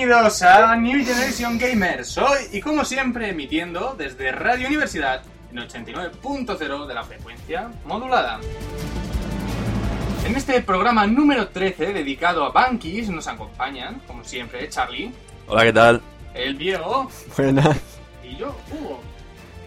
[0.00, 6.86] Bienvenidos a New Generation Gamers, hoy y como siempre emitiendo desde Radio Universidad en 89.0
[6.86, 8.38] de la frecuencia modulada.
[10.26, 15.12] En este programa número 13 dedicado a Bankies nos acompañan, como siempre, Charlie,
[15.46, 16.02] Hola, ¿qué tal?
[16.34, 17.78] el Diego Buenas.
[18.22, 19.00] y yo, Hugo.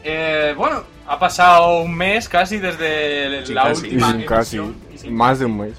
[0.04, 3.82] Eh, bueno, ha pasado un mes casi desde Sí, la casi.
[3.88, 4.58] última Sí, casi.
[4.58, 5.10] emisión, y sí.
[5.10, 5.74] Más de un mes.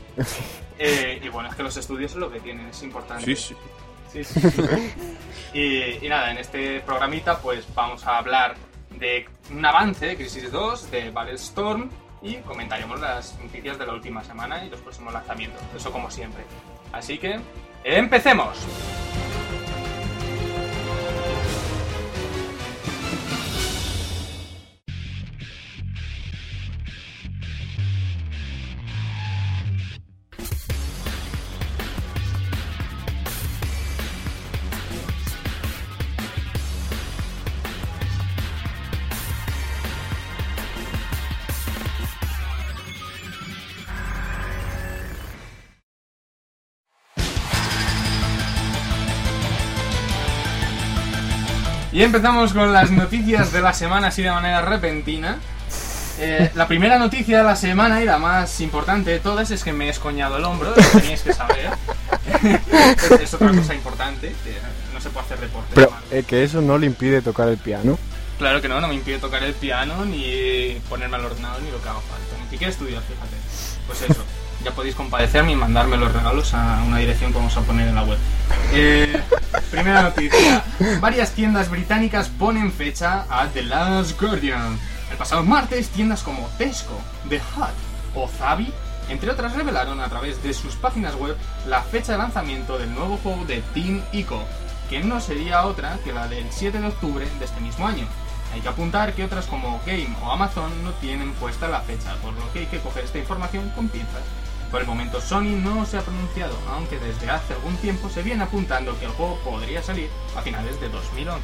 [0.83, 3.25] Eh, y bueno, es que los estudios es lo que tienen, es importante.
[3.25, 3.55] Sí, sí.
[4.13, 4.23] Sí,
[5.55, 8.57] y, y nada, en este programita pues vamos a hablar
[8.99, 11.91] de un avance de Crisis 2, de Storm
[12.23, 15.61] y comentaremos las noticias de la última semana y los próximos lanzamientos.
[15.75, 16.45] Eso como siempre.
[16.93, 17.41] Así que,
[17.85, 18.59] ¡empecemos!
[51.93, 55.39] Y empezamos con las noticias de la semana así de manera repentina.
[56.21, 59.73] Eh, la primera noticia de la semana y la más importante de todas es que
[59.73, 61.71] me he escoñado el hombro, lo teníais que saber.
[62.43, 64.55] es, es otra cosa importante, que
[64.93, 65.71] no se puede hacer deporte.
[65.75, 67.99] Pero eh, que eso no le impide tocar el piano.
[68.39, 71.83] Claro que no, no me impide tocar el piano, ni ponerme al ordenador, ni lo
[71.83, 72.45] que haga falta.
[72.45, 73.37] Ni siquiera estudiar, fíjate.
[73.87, 74.25] Pues eso,
[74.65, 77.95] ya podéis compadecerme y mandarme los regalos a una dirección que vamos a poner en
[77.95, 78.19] la web.
[78.73, 79.21] Eh,
[79.71, 80.65] primera noticia.
[81.01, 84.79] Varias tiendas británicas ponen fecha a The Last Guardian.
[85.11, 88.73] El pasado martes, tiendas como Tesco, The Hut o Zabi,
[89.11, 93.19] entre otras, revelaron a través de sus páginas web la fecha de lanzamiento del nuevo
[93.19, 94.45] juego de Team Ico,
[94.89, 98.07] que no sería otra que la del 7 de octubre de este mismo año.
[98.55, 102.35] Hay que apuntar que otras como Game o Amazon no tienen puesta la fecha, por
[102.35, 104.23] lo que hay que coger esta información con pinzas.
[104.71, 108.43] Por el momento Sony no se ha pronunciado, aunque desde hace algún tiempo se viene
[108.45, 111.43] apuntando que el juego podría salir a finales de 2011.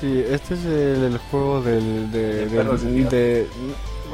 [0.00, 2.10] Sí, este es el, el juego del...
[2.12, 3.46] De, De del- de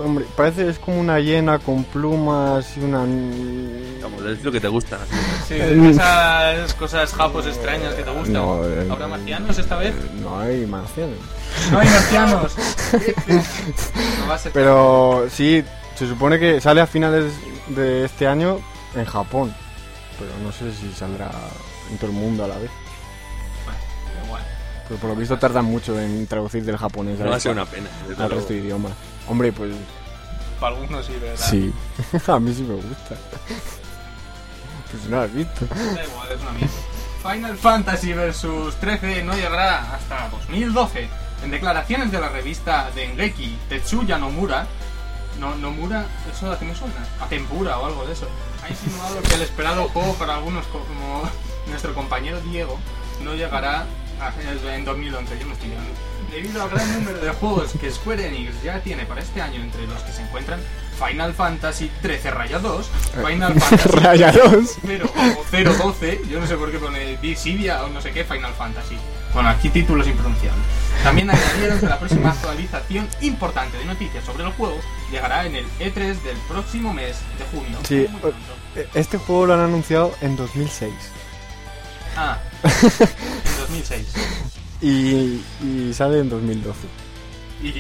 [0.03, 3.01] hombre, parece es como una hiena con plumas y una...
[3.01, 4.99] Vamos, es lo que te gusta.
[5.47, 8.33] Sí, esas cosas japos extrañas que te gustan.
[8.35, 9.95] No, eh, ¿Habrá marcianos esta vez?
[10.23, 11.19] No hay marcianos.
[11.73, 12.55] No hay marcianos.
[14.21, 15.65] No va a ser Pero sí,
[15.97, 17.33] se supone que sale a finales
[17.69, 18.61] de este año
[18.95, 19.55] en Japón.
[20.19, 21.31] Pero no sé si saldrá
[21.91, 22.71] en todo el mundo a la vez.
[23.65, 24.43] Bueno, igual.
[24.89, 27.67] Pero por lo visto tardan mucho en traducir del japonés No va a ser una
[27.67, 27.89] pena.
[28.19, 28.93] al resto de idiomas.
[29.29, 29.73] Hombre, pues
[30.59, 31.37] Para algunos sí, ¿verdad?
[31.37, 31.73] sí.
[32.27, 33.15] a mí sí me gusta.
[34.91, 35.67] pues no lo has visto.
[35.67, 36.75] Da igual, es una mierda.
[37.23, 41.09] Final Fantasy Vs 13 no llegará hasta 2012.
[41.45, 44.67] En declaraciones de la revista Dengeki, Tetsuya Nomura,
[45.39, 47.29] no, Nomura, eso a qué me suena, a
[47.79, 48.29] o algo de eso,
[48.63, 51.23] ha insinuado que el esperado juego para algunos como
[51.67, 52.79] nuestro compañero Diego
[53.23, 53.87] no llegará
[54.75, 55.91] en 2011, yo me estoy liando.
[56.31, 59.87] Debido al gran número de juegos que Square Enix ya tiene para este año, entre
[59.87, 60.61] los que se encuentran
[60.99, 62.91] Final Fantasy 13 Raya 2,
[63.27, 64.79] Final Fantasy Rayados.
[64.85, 68.53] 0 o 012, yo no sé por qué pone Dissidia o no sé qué Final
[68.55, 68.97] Fantasy.
[69.33, 70.65] Bueno, aquí títulos impronunciables.
[71.05, 74.79] También añadieron que la próxima actualización importante de noticias sobre el juego
[75.13, 77.79] llegará en el E3 del próximo mes de junio.
[77.87, 78.37] Sí, pronto.
[78.95, 80.93] Este juego lo han anunciado en 2006.
[82.17, 84.07] Ah, en 2006.
[84.81, 86.79] Y, y sale en 2012.
[87.63, 87.73] ¿Y,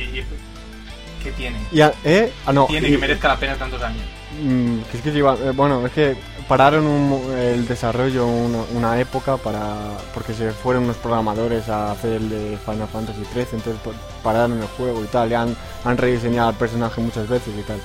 [1.22, 1.58] qué tiene?
[1.72, 2.32] Y ¿Eh?
[2.46, 2.66] Ah, no.
[2.66, 4.02] Tiene que merezca la pena tantos años.
[4.42, 6.16] Mm, es que eh, bueno, es que
[6.46, 12.12] pararon un- el desarrollo una, una época para porque se fueron unos programadores a hacer
[12.14, 15.96] el de Final Fantasy 13, entonces pues, pararon el juego y tal, y han, han
[15.96, 17.80] rediseñado al personaje muchas veces y tal.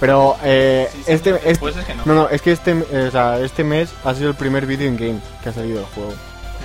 [0.00, 2.02] Pero eh, Sí, sí, este, este- después es que no.
[2.06, 4.88] no, no, es que este, eh, o sea, este mes ha sido el primer video
[4.88, 6.12] in game que ha salido del juego.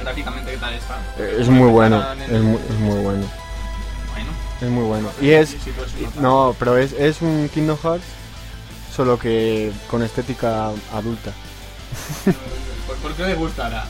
[0.02, 0.98] Gráficamente, ¿qué tal está?
[1.18, 3.26] Eh, es muy bueno, el- es muy, es muy bueno,
[4.14, 5.10] Bueno, es muy bueno.
[5.22, 8.06] Y es, sí, sí, pues no, pero es, es un Kingdom Hearts,
[8.96, 11.32] solo que con estética adulta.
[12.88, 13.86] ¿Por, por qué le gustará?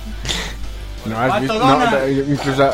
[1.06, 2.72] No has ¡Pato visto, no, incluso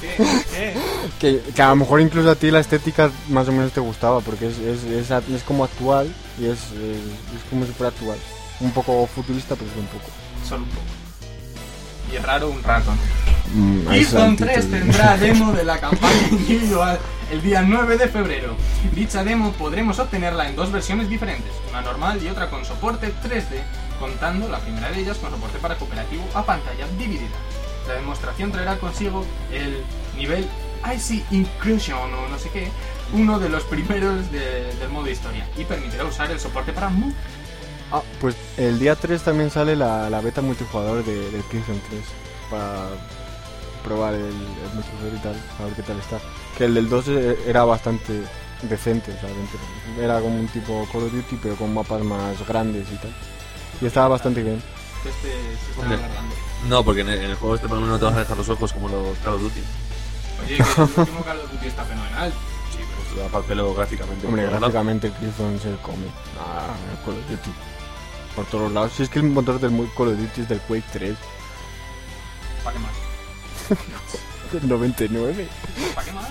[0.00, 0.16] ¿Qué?
[0.50, 0.74] ¿Qué?
[1.20, 4.20] que, que a lo mejor incluso a ti la estética más o menos te gustaba
[4.20, 8.18] porque es, es, es, como actual y es, es, como fuera actual.
[8.60, 10.10] Un poco futurista, pero es un poco.
[10.46, 11.03] Solo un poco.
[12.14, 12.92] Y raro un rato.
[13.52, 14.78] Mm, Killzone está el 3 título.
[14.80, 16.98] tendrá demo de la campaña individual
[17.32, 18.56] el día 9 de febrero.
[18.92, 23.62] Dicha demo podremos obtenerla en dos versiones diferentes, una normal y otra con soporte 3D,
[23.98, 27.36] contando la primera de ellas con soporte para cooperativo a pantalla dividida.
[27.88, 29.82] La demostración traerá consigo el
[30.16, 30.46] nivel
[30.94, 32.68] Icy Inclusion o no sé qué,
[33.12, 37.12] uno de los primeros de- del modo historia, y permitirá usar el soporte para Move.
[37.92, 42.00] Ah, pues el día 3 también sale la, la beta multijugador de, del Killzone 3
[42.50, 42.86] para
[43.84, 46.18] probar el, el multijugador y tal, a ver qué tal está.
[46.58, 48.22] Que el del 2 e- era bastante
[48.62, 52.46] decente, o sea, dentro- era como un tipo Call of Duty pero con mapas más
[52.48, 53.14] grandes y tal.
[53.80, 54.62] Y estaba bastante bien.
[55.04, 55.98] Este se está Hombre.
[55.98, 56.34] alargando.
[56.68, 58.20] No, porque en el, en el juego este por lo menos no te vas a
[58.20, 59.60] dejar los ojos como los Call of Duty.
[60.44, 62.32] Oye, que el último Call of Duty está fenomenal.
[62.72, 64.26] Sí, pero se da para el pelo gráficamente.
[64.26, 66.06] Hombre, gráficamente el Killzone se come.
[66.40, 67.50] Ah, el Call of Duty.
[68.34, 68.92] Por todos lados.
[68.96, 71.16] Si es que el motor del Call of Duty es del Quake 3,
[72.64, 74.52] ¿Para qué más?
[74.52, 75.48] del 99.
[75.94, 76.28] ¿Para qué más?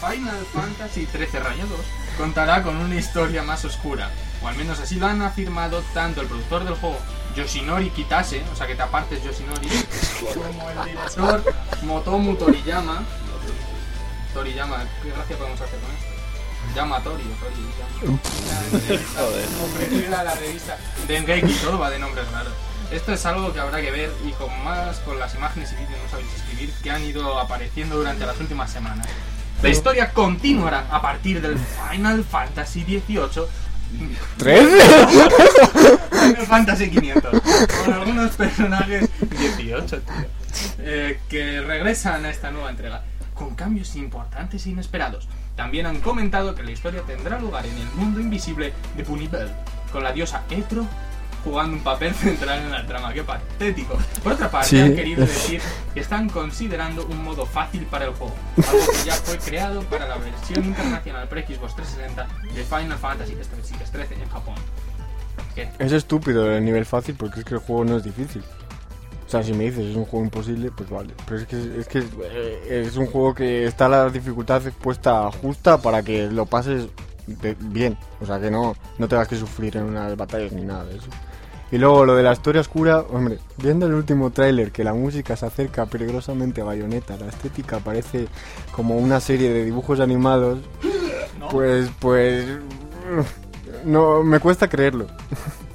[0.00, 1.78] Final Fantasy XIII Raya 2
[2.18, 4.10] contará con una historia más oscura,
[4.42, 6.98] o al menos así lo han afirmado tanto el productor del juego
[7.36, 9.68] Yoshinori Kitase, o sea que te apartes Yoshinori,
[10.34, 13.02] como el director Motomu Toriyama.
[14.34, 16.11] Toriyama, ¿qué gracia podemos hacer con esto?
[16.74, 18.18] Llama a Tori o Tori.
[19.16, 20.10] Joder.
[20.10, 20.76] La, la revista
[21.06, 22.52] Dengeki, todo va de nombres raros.
[22.90, 25.98] Esto es algo que habrá que ver y con más con las imágenes y vídeos
[26.02, 29.06] no sabéis escribir que han ido apareciendo durante las últimas semanas.
[29.62, 33.46] La historia continuará a partir del Final Fantasy XVIII
[34.38, 34.68] ¿Tres?
[36.10, 37.42] Final Fantasy 500
[37.84, 40.14] con algunos personajes 18 tío,
[40.78, 43.02] eh, que regresan a esta nueva entrega
[43.34, 45.28] con cambios importantes e inesperados.
[45.56, 49.50] También han comentado que la historia tendrá lugar en el mundo invisible de Punibel,
[49.92, 50.86] con la diosa Etro
[51.44, 53.12] jugando un papel central en la trama.
[53.12, 53.98] ¡Qué patético!
[54.22, 54.78] Por otra parte, Sí.
[54.80, 55.60] han querido decir
[55.94, 60.06] que están considerando un modo fácil para el juego, algo que ya fue creado para
[60.08, 64.54] la versión internacional para Xbox 360 de Final Fantasy 13 en Japón.
[65.54, 65.68] ¿Qué?
[65.78, 68.42] Es estúpido el nivel fácil porque es que el juego no es difícil.
[69.32, 71.14] Sea, si me dices es un juego imposible, pues vale.
[71.26, 75.78] Pero es que es, que eh, es un juego que está la dificultad puesta justa
[75.78, 76.88] para que lo pases
[77.26, 77.96] de- bien.
[78.20, 81.06] O sea, que no, no tengas que sufrir en unas batallas ni nada de eso.
[81.70, 85.34] Y luego lo de la historia oscura, hombre, viendo el último tráiler que la música
[85.34, 88.26] se acerca peligrosamente a Bayonetta, la estética parece
[88.76, 90.58] como una serie de dibujos animados,
[91.40, 91.48] ¿No?
[91.48, 92.44] pues, pues,
[93.86, 95.06] no, me cuesta creerlo.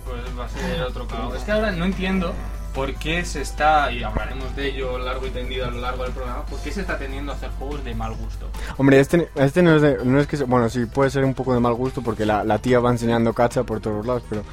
[0.05, 1.35] Pues va a ser otro caos.
[1.35, 2.31] Es que ahora no entiendo
[2.77, 6.13] por qué se está, y hablaremos de ello largo y tendido a lo largo del
[6.13, 8.47] programa, por qué se está tendiendo a hacer juegos de mal gusto.
[8.77, 10.37] Hombre, este, este no, es de- no es que...
[10.43, 13.33] Bueno, sí, puede ser un poco de mal gusto porque la, la tía va enseñando
[13.33, 14.43] cacha por todos lados, pero...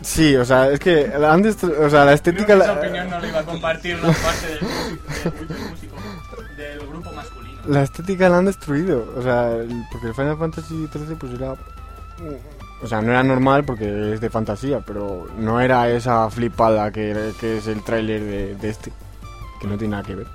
[0.00, 2.46] Sí, o sea, es que la, han destru- o sea, la estética...
[2.46, 5.70] Creo que la- esa opinión no la iba a compartir una parte del, músico- del
[5.70, 5.96] músico,
[6.56, 7.60] del grupo masculino.
[7.66, 11.54] La estética la han destruido, o sea, el- porque el Final Fantasy XIII pues era...
[12.82, 17.32] O sea, no era normal porque es de fantasía, pero no era esa flipada que,
[17.40, 18.92] que es el tráiler de, este,
[19.60, 20.26] que no tiene nada que ver.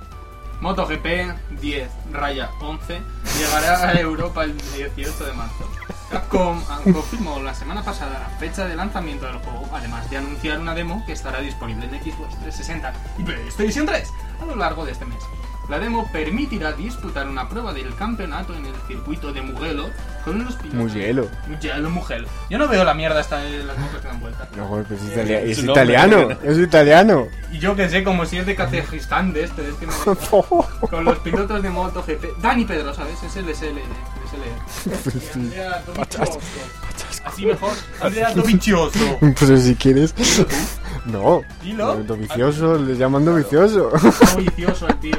[0.60, 3.00] MotoGP 10 raya 11
[3.38, 5.68] llegará a Europa el 18 de marzo.
[6.10, 10.74] Capcom confirmó la semana pasada la fecha de lanzamiento del juego, además de anunciar una
[10.74, 14.08] demo que estará disponible en Xbox 360 y PlayStation 3
[14.40, 15.18] a lo largo de este mes.
[15.68, 19.86] La demo permitirá disputar una prueba del campeonato en el circuito de Mugello
[20.24, 20.74] con unos pilotos.
[20.80, 21.28] Mugello.
[21.46, 22.26] Mugello, Mugello.
[22.50, 24.48] Yo no veo la mierda hasta las motos que dan vuelta.
[24.56, 26.50] No, joder, pues es, italia- es italiano, ¿no?
[26.50, 27.28] es italiano.
[27.52, 29.92] Y yo que sé, como si es de Kazajistán de este, de este me-
[30.90, 32.38] con los pilotos de MotoGP.
[32.42, 33.22] Dani Pedro, ¿sabes?
[33.22, 33.78] Es el SL.
[35.86, 36.40] Dovizioso.
[37.24, 37.72] Así mejor.
[38.00, 39.18] Andrea Dovizioso.
[39.38, 40.14] Pues si quieres...
[41.06, 41.94] No, Dilo.
[42.06, 43.90] lo vicioso, le llaman vicioso.
[44.34, 45.16] Dovizioso el tío.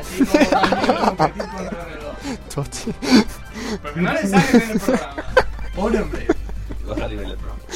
[0.00, 2.14] Así como también competir contra el reloj.
[2.48, 2.92] Chochi.
[3.82, 5.14] Porque no le salen en el programa.
[5.74, 6.26] Pobre hombre.
[6.86, 7.62] Baja nivel de programa.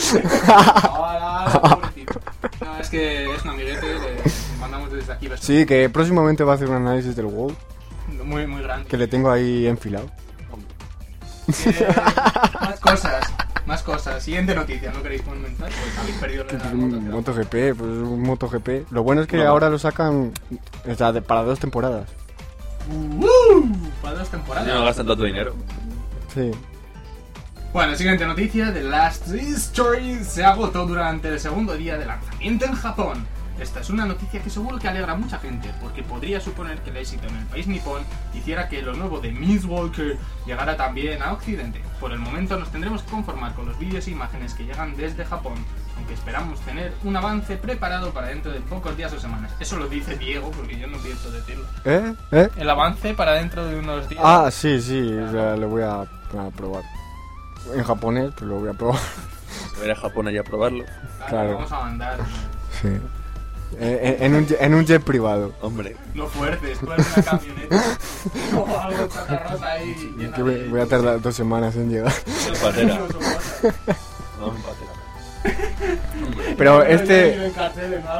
[2.60, 4.22] No, es que es un amiguete, le
[4.60, 5.28] mandamos desde aquí.
[5.40, 7.54] Sí, que próximamente va a hacer un análisis del WoW,
[8.24, 8.86] Muy, muy grande.
[8.88, 10.10] que le tengo ahí enfilado.
[11.64, 11.94] Eh,
[12.60, 13.25] más cosas,
[13.66, 14.22] más cosas.
[14.22, 15.68] Siguiente noticia, ¿no queréis comentar?
[15.68, 17.00] Pues habéis perdido la Pues la un moto,
[17.32, 18.68] MotoGP, pues un MotoGP.
[18.92, 19.48] Lo bueno es que No.
[19.48, 20.32] ahora lo sacan
[20.90, 22.08] o sea, de- para dos temporadas.
[22.90, 23.66] ¡Uh!
[24.02, 24.68] Para dos temporadas.
[24.68, 25.54] Ya no gastan tanto dinero.
[26.32, 26.50] Sí.
[27.72, 28.72] Bueno, siguiente noticia.
[28.72, 33.26] The Last Story se agotó durante el segundo día de lanzamiento en Japón.
[33.60, 36.90] Esta es una noticia que seguro que alegra a mucha gente, porque podría suponer que
[36.90, 38.02] el éxito en el país nipón
[38.34, 41.80] hiciera que lo nuevo de Miss Walker llegara también a Occidente.
[41.98, 45.24] Por el momento nos tendremos que conformar con los vídeos e imágenes que llegan desde
[45.24, 45.54] Japón,
[45.96, 49.50] aunque esperamos tener un avance preparado para dentro de pocos días o semanas.
[49.58, 51.64] Eso lo dice Diego, porque yo no pienso decirlo.
[51.86, 52.14] ¿Eh?
[52.32, 52.48] ¿Eh?
[52.56, 54.22] El avance para dentro de unos días.
[54.22, 56.84] Ah, sí, sí, o sea, lo voy a, a probar.
[57.74, 59.00] En japonés, pero lo voy a probar.
[59.80, 60.84] A ir a Japón allá a probarlo.
[61.28, 61.54] claro.
[61.54, 62.18] Vamos a mandar.
[62.82, 62.88] Sí.
[63.78, 65.52] Eh, en, un, jet- en un jet privado.
[65.60, 67.76] Hombre, No fuertes, tú eres una camioneta.
[68.56, 69.94] o algo chatarrosa ahí.
[70.34, 72.12] Que voy, a tardar dos semanas en llegar.
[72.62, 72.98] patera.
[74.40, 74.92] No patera.
[76.56, 77.52] Pero No, no, este,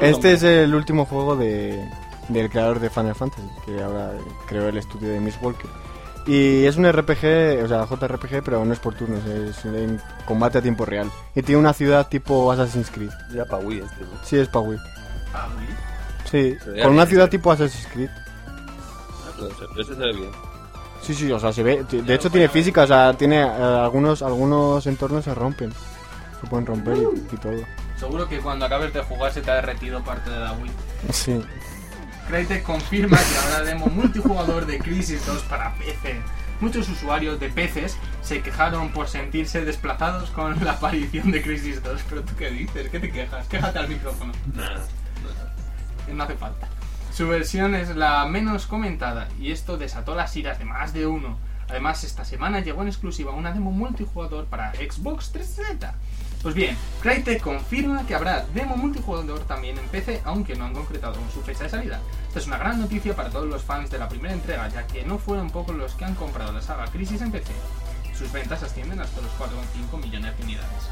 [0.02, 1.88] este es el último juego de,
[2.28, 4.12] del creador de Final Fantasy, que ahora
[4.46, 5.70] creó el estudio de Miss Walker.
[6.26, 10.58] Y es un RPG, o sea, JRPG, pero no es por turnos, es en combate
[10.58, 11.10] a tiempo real.
[11.36, 13.10] Y tiene una ciudad tipo Assassin's Creed.
[13.48, 14.08] Para Wii este, ¿no?
[14.24, 14.78] Sí, es para Wii.
[16.30, 18.10] Sí, con una ciudad tipo Assassin's Creed.
[18.46, 20.30] Ah, pero ese- Ese se ve bien.
[21.02, 21.84] Sí, sí, o sea, se ve.
[21.88, 25.72] De hecho, tiene física, o sea, tiene eh, algunos algunos entornos se rompen.
[26.40, 27.62] Se pueden romper y, y todo.
[27.96, 30.70] Seguro que cuando acabes de jugar se te ha derretido parte de la Wii.
[31.12, 31.40] Sí.
[32.28, 36.20] Crytek confirma que habrá demo multijugador de Crisis 2 para PC.
[36.60, 42.00] Muchos usuarios de PCs se quejaron por sentirse desplazados con la aparición de Crisis 2.
[42.08, 43.46] Pero tú qué dices, ¿qué te quejas?
[43.46, 44.32] Quéjate al micrófono.
[46.12, 46.68] No hace falta.
[47.12, 51.38] Su versión es la menos comentada y esto desató las iras de más de uno.
[51.68, 55.94] Además, esta semana llegó en exclusiva una demo multijugador para Xbox 360.
[56.42, 61.16] Pues bien, Crytek confirma que habrá demo multijugador también en PC, aunque no han concretado
[61.32, 62.00] su fecha de salida.
[62.28, 65.04] Esta es una gran noticia para todos los fans de la primera entrega, ya que
[65.04, 67.52] no fueron pocos los que han comprado la saga Crisis en PC.
[68.16, 70.90] Sus ventas ascienden hasta los 4,5 millones de unidades.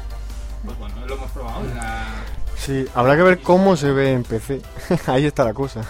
[0.65, 2.05] Pues bueno, lo hemos probado la...
[2.57, 4.61] Sí, habrá que ver cómo se ve en PC.
[5.07, 5.81] Ahí está la cosa.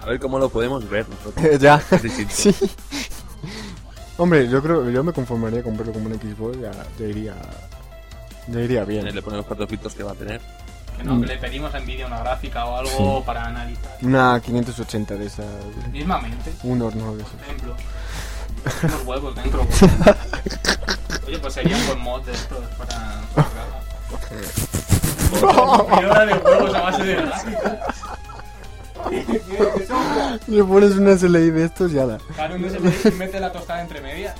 [0.00, 1.60] A ver cómo lo podemos ver nosotros.
[1.60, 1.80] ya.
[2.30, 2.54] Sí.
[4.18, 7.34] Hombre, yo creo yo me conformaría con verlo como un Xbox, ya, ya iría
[8.48, 9.14] ya iría bien.
[9.14, 10.40] Le ponemos cuatro filtros que va a tener.
[10.96, 13.98] Que no, que le pedimos a Nvidia una gráfica o algo para analizar.
[14.00, 15.46] Una 580 de esas,
[15.92, 17.34] Mismamente, un horno de esos.
[17.34, 17.76] por ejemplo.
[18.82, 19.66] Unos huevos dentro.
[21.26, 23.20] Oye, pues sería un buen mod de estos para...
[25.42, 27.16] hora de huevos a base de.
[30.46, 32.18] Le pones una SLI de estos y ala.
[32.34, 34.34] Claro, no se puede mete la tostada entre medias.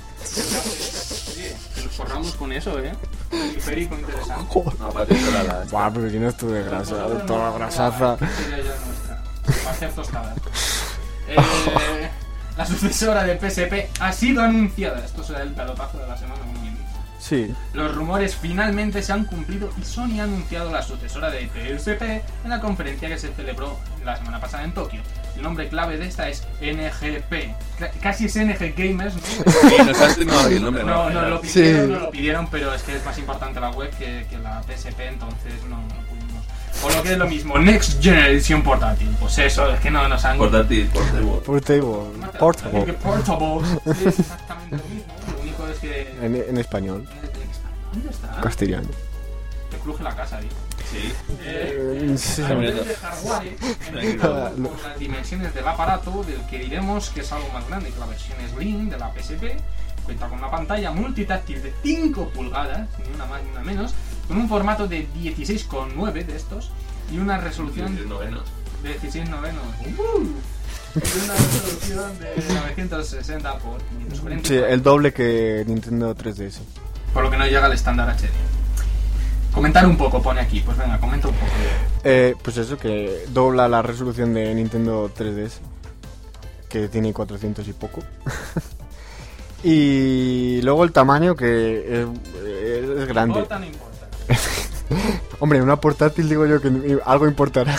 [1.31, 2.91] Oye, que nos forramos con eso, ¿eh?
[3.29, 4.61] Periférico interesante.
[4.79, 8.17] No, para ti será la- Buah, pero lleno esto de grasa, de toda la grasaza.
[8.17, 9.23] Sería ya nuestra.
[9.63, 10.37] Para hacer tostadas.
[11.27, 11.35] Eh,
[12.57, 15.05] la sucesora de PSP ha sido anunciada.
[15.05, 16.41] Esto será el pelotazo de la semana.
[17.27, 22.01] Sí, Los rumores finalmente se han cumplido y Sony ha anunciado la sucesora de PSP
[22.43, 25.01] en la conferencia que se celebró la semana pasada en Tokio.
[25.35, 27.53] El nombre clave de esta es NGP.
[28.01, 29.21] Casi es NG Gamers, ¿no?
[29.21, 31.59] Sí, nos has no, el nombre No, no lo Sí.
[31.59, 34.63] pidieron, no lo pidieron, pero es que es más importante la web que, que la
[34.63, 36.45] PSP, entonces no, no pudimos.
[36.81, 39.09] Por lo que es lo mismo, Next Generation Portátil.
[39.19, 40.37] Pues eso, es que no nos han...
[40.37, 41.21] Portátil, portable.
[41.45, 41.83] portable,
[42.39, 43.67] portable, portable.
[43.95, 45.13] Sí, es exactamente lo mismo.
[45.77, 46.25] Es que...
[46.25, 47.07] en, en español,
[47.93, 48.41] ¿Dónde está?
[48.41, 48.87] castellano.
[49.71, 50.49] Te cruje la casa, tío.
[50.91, 51.13] Sí.
[51.41, 52.41] Eh, Eh, sí.
[52.41, 53.57] de hardware,
[53.97, 57.99] empezamos por las dimensiones del aparato, del que diremos que es algo más grande que
[57.99, 59.57] la versión Slim de la PSP.
[60.05, 63.93] Cuenta con una pantalla multitáctil de 5 pulgadas, ni una más ni una menos,
[64.29, 66.71] con un formato de 16,9 de estos
[67.11, 68.43] y una resolución novenos.
[68.83, 69.63] de 16 novenos.
[69.97, 70.25] Uh,
[70.95, 74.47] y una resolución de 960 por 540.
[74.47, 76.59] Sí, el doble que Nintendo 3DS.
[77.13, 78.29] Por lo que no llega al estándar HD.
[79.53, 80.61] Comentar un poco, pone aquí.
[80.61, 81.51] Pues venga, comenta un poco.
[82.03, 85.53] Eh, pues eso, que dobla la resolución de Nintendo 3DS,
[86.69, 88.01] que tiene 400 y poco.
[89.63, 93.39] y luego el tamaño, que es, es grande.
[93.39, 94.07] ¿Importa no importa?
[95.39, 97.75] Hombre, una portátil digo yo que algo importará.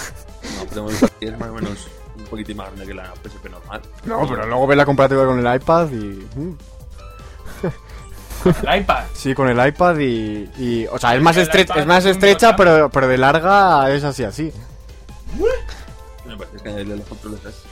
[0.56, 1.88] No, podemos es más o menos
[2.28, 3.80] poquitín más grande que la PSP normal.
[4.04, 6.28] No, pero luego ves la comparativa con el iPad y...
[6.36, 6.56] mm,
[8.64, 9.04] El iPad.
[9.14, 10.48] Sí, con el iPad y...
[10.58, 14.04] y- o sea, es más, El estrecha, es más estrecha, pero, pero de larga es
[14.04, 14.52] así, así.
[16.26, 17.62] Me parece que el de los controles es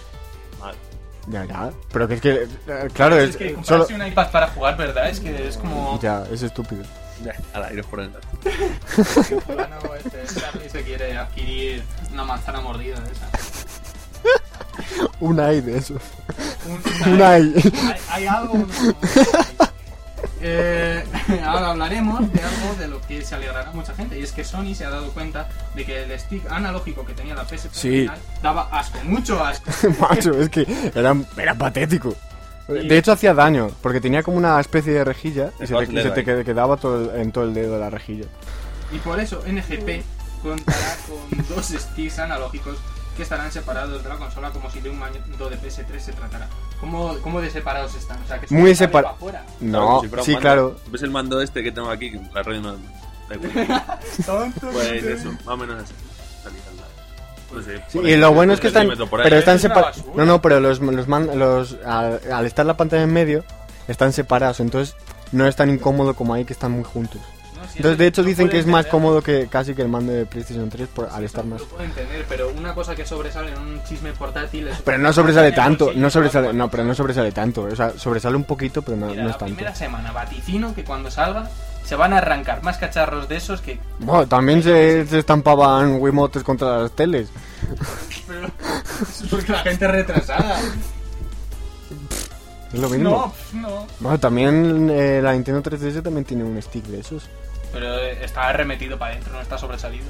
[0.61, 0.75] mal.
[1.29, 1.71] Ya, ya.
[1.93, 2.49] Pero que es que...
[2.67, 3.37] eh, Claro, Es es...
[3.37, 3.85] que solo...
[3.87, 5.09] comprarse un iPad para jugar, ¿verdad?
[5.09, 5.99] Es que es como...
[6.01, 6.85] Ya, es estúpido.
[7.25, 8.21] Ya, al aire por dentro.
[9.47, 11.83] Fulano, este, Charlie se quiere adquirir
[12.13, 13.27] una manzana mordida de esa.
[15.21, 15.95] Un AI de eso.
[17.05, 17.55] Un- Un AI.
[17.57, 18.59] ¿Hay, hay algo?
[18.59, 18.67] no?
[20.43, 21.03] Eh,
[21.45, 24.75] ahora hablaremos de algo de lo que se alegrará mucha gente y es que Sony
[24.75, 27.89] se ha dado cuenta de que el stick analógico que tenía la PSP Sí.
[27.89, 29.71] original daba asco, mucho asco.
[30.01, 32.15] Macho, es que era, era patético.
[32.69, 36.45] De hecho hacía daño, porque tenía como una especie de rejilla y se te, se
[36.45, 38.27] quedaba todo el- en todo el dedo de la rejilla.
[38.93, 40.03] Y por eso NGP
[40.43, 42.77] contará con dos sticks analógicos
[43.17, 46.49] que estarán separados de la consola como si de un mando de PS3 se tratara.
[46.81, 48.23] ¿Cómo, cómo de separados están?
[48.23, 49.45] O sea, que Muy se sale separa- pa' fuera.
[49.61, 50.77] No, Claro, si sí, claro.
[50.91, 52.13] ¿Ves el mando este que tengo aquí?
[52.13, 52.73] Que la radio no.
[53.29, 53.99] da igual.
[54.27, 55.95] Tonto, Pues eso, más o menos así.
[57.65, 58.87] Sé, Sí, por y lo bueno es que están,
[59.23, 60.05] pero están separados.
[60.15, 63.45] No, no, pero los, los, man- los al, al estar la pantalla en medio
[63.89, 64.95] están separados, entonces
[65.33, 67.21] no es tan incómodo como ahí que están muy juntos.
[67.77, 70.69] Entonces, de hecho, dicen que es más cómodo que casi que el mando de PlayStation
[70.69, 71.61] 3 por, al estar más.
[71.61, 74.79] Lo puedo entender, pero una cosa que sobresale en un chisme portátil es...
[74.83, 78.45] Pero no sobresale tanto, no sobresale, no, pero no sobresale tanto, o sea, sobresale un
[78.45, 79.55] poquito, pero no, Mira, no la es tanto.
[79.55, 81.49] primera semana vaticino que cuando salga
[81.85, 83.79] se van a arrancar más cacharros de esos que...
[84.01, 87.29] Bueno, también se, se estampaban Wiimotes contra las teles.
[88.27, 90.59] Pero es porque la gente es retrasada.
[92.73, 93.33] Es lo mismo.
[93.53, 93.87] No, no.
[94.01, 97.29] Bueno, también eh, la Nintendo 3DS también tiene un stick de esos.
[97.79, 100.07] Pero está remetido para adentro, no está sobresalido.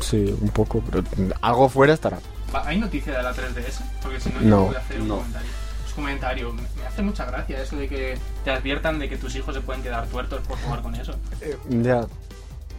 [0.00, 1.02] Sí, un poco, pero
[1.40, 2.18] algo fuera estará.
[2.66, 3.80] ¿Hay noticia de la 3DS?
[4.02, 4.48] Porque si no, No.
[4.48, 5.16] yo voy a hacer un No.
[5.16, 5.48] comentario.
[5.86, 6.52] Es un comentario.
[6.52, 9.82] Me hace mucha gracia eso de que te adviertan de que tus hijos se pueden
[9.82, 11.12] quedar tuertos por jugar con eso.
[11.40, 12.06] Eh, ya.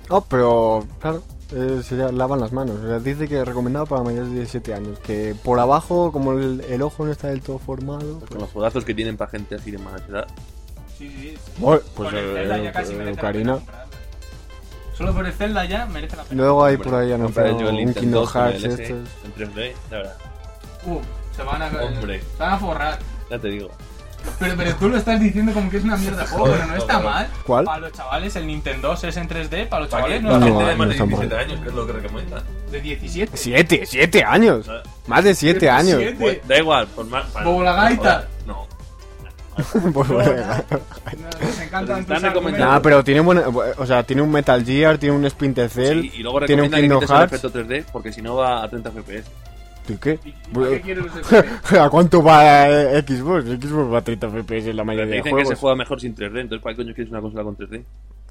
[0.09, 2.77] Oh, pero claro, eh, se lavan las manos.
[2.83, 4.99] O sea, dice que es recomendado para mayores de 17 años.
[4.99, 8.19] Que por abajo, como el, el ojo no está del todo formado.
[8.19, 10.27] Con Pues, los jodazos que tienen para gente así de más edad.
[10.97, 11.37] Sí, sí, sí.
[11.57, 13.55] Bueno, pues Con el eh, Zelda ya casi merece la Ocarina.
[13.57, 13.71] pena.
[14.97, 16.41] Solo por el Zelda ya merece la pena.
[16.41, 18.89] Luego hay por ahí anunciado el un Kingdom 2 con Hearts el estos.
[19.25, 20.15] En 3D, la verdad.
[20.85, 20.99] Uh,
[21.35, 22.21] se van a, Hombre.
[22.21, 22.99] se van a forrar.
[23.29, 23.69] Ya te digo.
[24.39, 26.75] Pero, pero tú lo estás diciendo como que es una mierda de juego, pero no
[26.77, 27.27] está mal.
[27.45, 27.65] ¿Cuál?
[27.65, 30.75] Para los chavales el Nintendo es en 3D, para los chavales no, gente no, de
[30.75, 31.09] más no de está mal.
[31.19, 32.43] 17 años, que es lo que recomiendan.
[32.71, 33.37] de 17.
[33.37, 33.83] ¡Siete!
[33.85, 34.67] ¡Siete años!
[34.69, 34.81] Ah.
[35.07, 35.97] Más de siete años.
[35.99, 36.15] Siete.
[36.19, 37.25] Pues, da igual, por más.
[37.27, 38.27] para- Bobo la gaita.
[38.47, 38.64] No.
[39.93, 40.31] Pues bueno.
[42.09, 42.59] Nos argumentos.
[42.59, 43.43] Nada, pero tiene buena,
[43.77, 46.71] o sea, tiene un Metal Gear, tiene un Splinter Cell, Sí, y luego tiene un
[46.71, 47.33] recomiendan que Kingdom quites el Hearts.
[47.33, 49.23] efecto 3D porque si no va a 30 FPS.
[49.87, 50.19] ¿Y qué?
[50.25, 51.73] ¿Y ¿Para qué quieres los FPS?
[51.79, 53.45] ¿A cuánto va eh, Xbox?
[53.45, 55.49] Xbox va a 30 FPS en la Pero te mayoría de dicen que juegos.
[55.49, 57.83] se juega mejor sin 3D, entonces ¿para qué coño quieres una consola con 3D?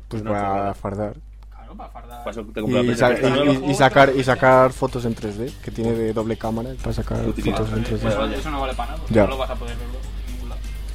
[0.09, 0.75] Pues una para chorrada.
[0.75, 1.15] fardar.
[1.51, 2.19] Claro, para fardar.
[2.25, 5.53] Para eso te Y, sa- PlayStation y- y- y sacar, y sacar fotos en 3D,
[5.65, 7.57] que tiene de doble cámara para sacar Utilidad.
[7.59, 8.09] fotos en 3D.
[8.09, 8.37] Eso, vale.
[8.37, 9.23] eso no vale para nada, porque Ya.
[9.23, 10.14] no lo vas a poder ver.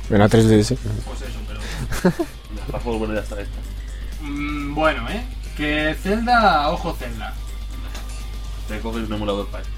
[0.09, 0.77] En la 3DS.
[0.77, 2.79] Pues eso, pero...
[2.81, 3.55] Juego bueno ya está esto.
[4.21, 5.23] Mm, bueno, ¿eh?
[5.57, 7.33] Que Zelda, ojo Zelda.
[8.67, 9.75] Te coges un emulador para esto.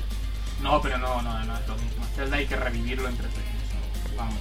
[0.62, 2.06] No, pero no, no, no es lo mismo.
[2.16, 3.22] Zelda hay que revivirlo en 3D.
[3.26, 4.36] eso, Vamos.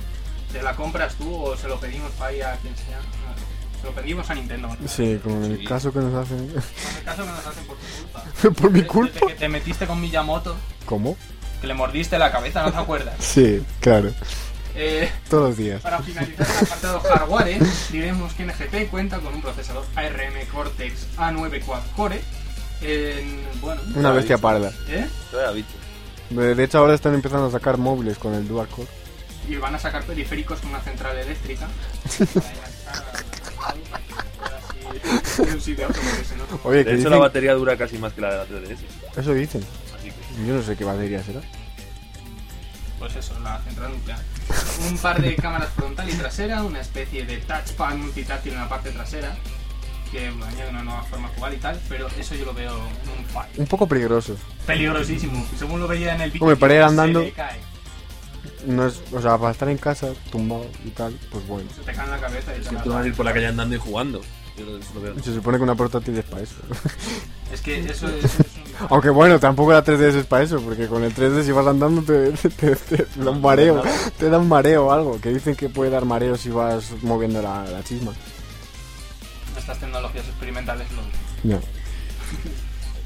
[0.53, 2.99] ¿Te la compras tú o se lo pedimos para ir a quien sea?
[2.99, 4.69] No, se lo pedimos a Nintendo.
[4.69, 4.89] ¿no?
[4.89, 5.65] Sí, como en el Sí.
[5.65, 6.39] caso que nos hacen.
[6.39, 8.25] En el caso que nos hacen por tu culpa.
[8.61, 9.27] ¿Por mi Desde culpa?
[9.29, 11.17] que te metiste con Miyamoto, ¿Cómo?
[11.61, 13.15] que le mordiste la cabeza, ¿no te acuerdas?
[13.21, 14.13] Sí, claro.
[14.75, 15.81] Eh, Todos los días.
[15.83, 21.65] para finalizar el apartado hardware, diremos que NGP cuenta con un procesador ARM Cortex A9
[21.65, 22.21] Quad Core.
[22.83, 24.73] En, bueno, Una bestia parda.
[24.89, 25.07] ¿eh?
[26.31, 28.89] De hecho, ahora están empezando a sacar móviles con el dual core.
[29.49, 31.67] y van a sacar periféricos con una central eléctrica
[36.65, 37.11] Oye, que De hecho, dicen...
[37.11, 38.77] la batería dura casi más que la de la 3DS.
[39.17, 39.65] Eso dicen.
[39.99, 40.47] Así que.
[40.47, 41.41] Yo no sé qué batería será.
[42.99, 44.19] pues eso la central nuclear
[44.89, 48.91] un par de cámaras frontal y trasera una especie de touchpad multitáctil en la parte
[48.91, 49.37] trasera
[50.11, 53.25] que añade una nueva forma de jugar y tal pero eso yo lo veo un
[53.27, 54.37] fallo Un poco peligroso.
[54.67, 57.61] peligrosísimo según lo veía en el vídeo Hombre, para ir se andando- le cae.
[58.67, 61.71] No es, o sea, para estar en casa, tumbado y tal, pues bueno.
[61.75, 63.25] se te cae en la cabeza y Es te que tú vas a ir por
[63.25, 64.21] la calle andando y jugando.
[64.67, 65.15] Yo eso lo veo.
[65.23, 66.55] Se supone que una portátil es para eso.
[67.53, 70.61] es que eso es, eso es un- Aunque bueno, tampoco la 3DS es para eso,
[70.61, 73.83] porque con el 3D si vas andando te, te- te- te da un mareo,
[74.19, 77.43] te da un mareo o algo, que dicen que puede dar mareo si vas moviendo
[77.43, 78.13] la, la chisma.
[79.59, 81.03] estas tecnologías experimentales lo
[81.51, 81.61] Ya.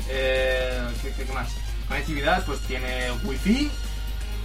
[0.09, 1.49] Eh, ¿qué, qué- qué más?
[1.89, 3.71] Conectividad, pues tiene Wi-Fi,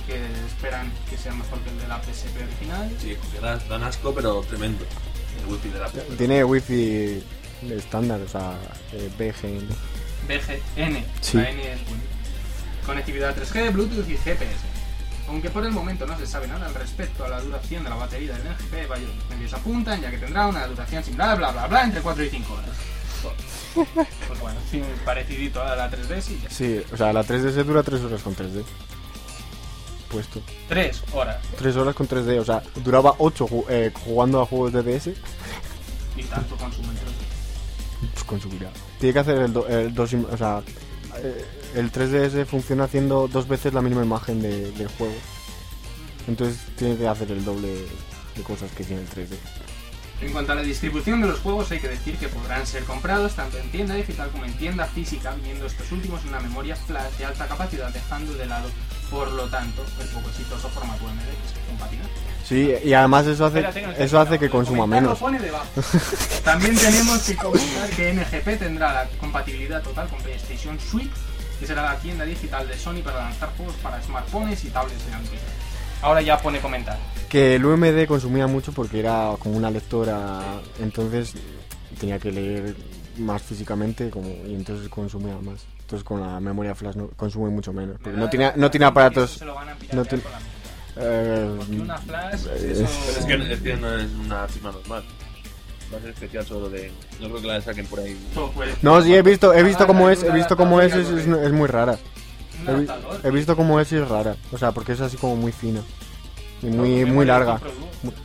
[0.08, 2.91] que esperan que sea mejor que el de la PSP original.
[3.02, 4.86] Sí, porque da- dan asco, pero tremendo.
[5.43, 7.23] El wifi de la Tiene wifi
[7.71, 8.54] estándar, o sea,
[8.93, 9.67] eh, BGN.
[10.28, 11.38] BGN, Sí.
[11.38, 11.80] la N es.
[12.86, 14.67] Conectividad 3G, Bluetooth y GPS.
[15.28, 17.95] Aunque por el momento no se sabe nada al respecto a la duración de la
[17.97, 21.84] batería del NGP, varios medios apuntan, ya que tendrá una duración similar, bla bla bla,
[21.84, 22.69] entre 4 y 5 horas.
[23.75, 26.49] Pues bueno, sí, parecidito a la 3DS y ya.
[26.49, 28.63] Sí, o sea, la 3DS dura 3 horas con 3D.
[30.12, 30.41] Puesto.
[30.67, 31.38] 3 horas.
[31.58, 33.48] 3 horas con 3D, o sea, duraba 8
[34.04, 35.08] jugando a juegos de DS.
[36.17, 38.10] Y tanto 3D.
[38.13, 38.72] Pues consumirá.
[39.00, 40.62] Tiene que hacer el, do- el dos, o sea,
[41.17, 41.45] eh,
[41.76, 45.13] el 3DS funciona haciendo dos veces la misma imagen de- del juego.
[46.28, 47.86] Entonces tiene que hacer el doble
[48.36, 49.36] de cosas que tiene el 3D.
[50.21, 53.36] En cuanto a la distribución de los juegos, hay que decir que podrán ser comprados
[53.36, 57.13] tanto en tienda digital como en tienda física, viniendo estos últimos en una memoria flash
[57.17, 58.69] de alta capacidad, dejando de lado,
[59.10, 62.05] por lo tanto, el poco exitoso formato MD que es compatible.
[62.43, 65.19] Sí, y además eso hace, Espérate, no eso hace viendo, que el consuma menos.
[65.19, 65.39] pone.
[66.43, 71.12] También tenemos que comentar que NGP tendrá la compatibilidad total con PlayStation Suite,
[71.62, 75.13] que será la tienda digital de Sony para lanzar juegos para smartphones y tablets de
[75.13, 75.39] Android.
[76.01, 76.97] Ahora ya pone comentar.
[77.29, 80.41] Que el UMD consumía mucho porque era como una lectora,
[80.79, 81.33] entonces
[81.99, 82.75] tenía que leer
[83.17, 85.65] más físicamente como, y entonces consumía más.
[85.81, 87.97] Entonces con la memoria flash no, consume mucho menos.
[88.01, 89.31] Porque no tiene, no tiene aparatos...
[89.31, 90.23] Eso se lo van a piratear no tiene-
[90.97, 92.85] eh, Porque una flash, eh, eso...
[93.27, 95.03] Pero es que, no es una firma normal.
[95.93, 96.91] Va a ser especial solo de.
[97.19, 98.15] No creo que la saquen por ahí.
[98.83, 101.39] No, sí, he visto, he visto Ah, cómo es, he visto cómo es, es, adaptador
[101.39, 101.97] es, es muy rara.
[102.67, 103.22] He, vi- adaptador.
[103.24, 104.36] he visto cómo es y es rara.
[104.52, 105.82] O sea, porque es así como muy fina.
[106.62, 107.60] Y muy, muy larga.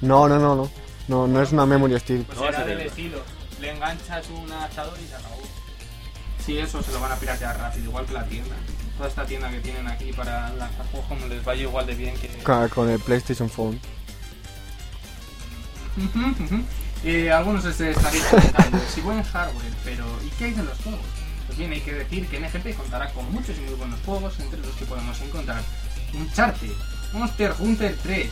[0.01, 0.71] No, no, no, no.
[1.07, 2.23] No, no es una memory steel.
[2.25, 3.19] Pues No va a será ser del estilo.
[3.61, 5.37] Le enganchas un adaptador y se acabó.
[6.45, 8.55] Sí, eso se lo van a piratear rápido, igual que la tienda.
[8.97, 12.15] Toda esta tienda que tienen aquí para lanzar juegos como les vaya igual de bien
[12.17, 12.29] que...
[12.75, 13.79] Con el PlayStation Phone.
[15.97, 16.63] Ujú.
[17.05, 21.01] Eh, algunos se estarían preguntando si buen hardware, pero ¿y qué hay de los juegos?
[21.47, 24.61] Pues bien, hay que decir que NGP contará con muchos y muy buenos juegos, entre
[24.61, 25.63] los que podemos encontrar
[26.15, 26.71] Uncharted,
[27.13, 28.29] Monster Hunter 3,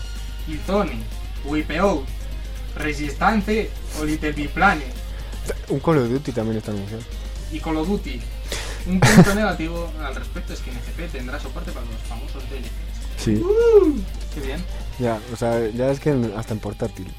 [0.47, 1.03] Killzone,
[1.45, 2.05] WIPO,
[2.77, 3.71] Resistance
[4.01, 4.93] o Little Big Planet.
[5.69, 7.03] Un Call of Duty también está anunciado.
[7.51, 8.21] y Call of Duty.
[8.87, 12.71] Un punto negativo al respecto es que NGP tendrá soporte para los famosos DLCs.
[13.23, 13.41] Sí.
[14.35, 14.65] Qué bien,
[14.99, 17.13] Ya, o sea, ya es que hasta en portátil.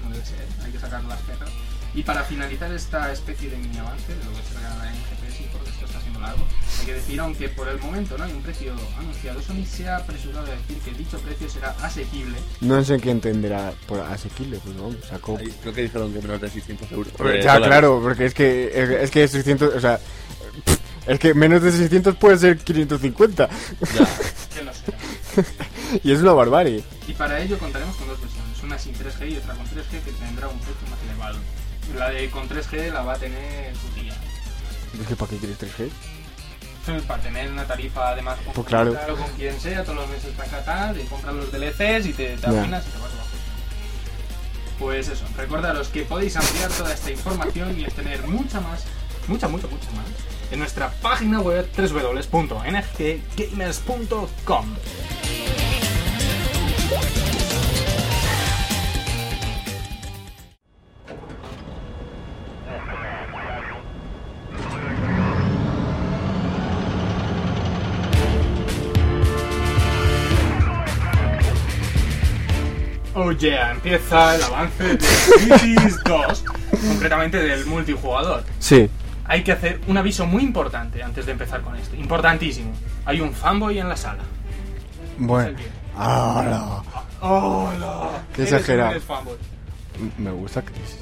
[0.00, 1.50] como debe ser, hay que sacar las perras.
[1.96, 5.46] Y para finalizar esta especie de mini avance de lo que será la NGP, sí,
[5.50, 6.44] porque esto está siendo largo,
[6.80, 9.96] hay que decir, aunque por el momento no hay un precio anunciado, Sony se ha
[9.96, 12.36] apresurado a decir que dicho precio será asequible.
[12.60, 15.38] No sé qué entenderá por asequible, pues vamos, sacó.
[15.38, 17.12] Ahí creo que dijeron que menos de 600 euros.
[17.14, 17.66] Eh, ya, dólares.
[17.66, 19.98] claro, porque es que es que 600, o sea,
[21.06, 24.08] es que menos de 600 puede ser 550 Ya.
[24.54, 24.98] Que lo será.
[26.04, 26.84] y es una barbarie.
[27.08, 30.12] Y para ello contaremos con dos versiones, una sin 3G y otra con 3G que
[30.12, 31.38] tendrá un precio más elevado.
[31.94, 34.14] La de con 3G la va a tener su tía.
[35.00, 35.90] Es que para qué quieres 3G?
[37.06, 38.94] Para tener una tarifa además con, Pues claro.
[39.16, 42.42] con quien sea, todos los meses para tal, y compras los DLCs y te, te
[42.42, 42.48] Ya.
[42.48, 43.26] arruinas y te vas abajo.
[44.78, 48.84] Pues eso, recordaros que podéis ampliar toda esta información y obtener mucha más,
[49.26, 50.04] mucha, mucha, mucha más
[50.52, 54.76] en nuestra página web www.nggamers.com.
[73.18, 76.44] Oh yeah, empieza el avance de Crisis 2,
[76.86, 78.44] concretamente del multijugador.
[78.58, 78.90] Sí.
[79.24, 82.72] Hay que hacer un aviso muy importante antes de empezar con esto, importantísimo.
[83.06, 84.22] Hay un fanboy en la sala.
[85.16, 85.56] Bueno.
[85.96, 86.82] Ahora.
[87.22, 88.22] ¡Hola!
[88.34, 89.00] Qué exagerado.
[90.18, 90.98] Me gusta Crisis.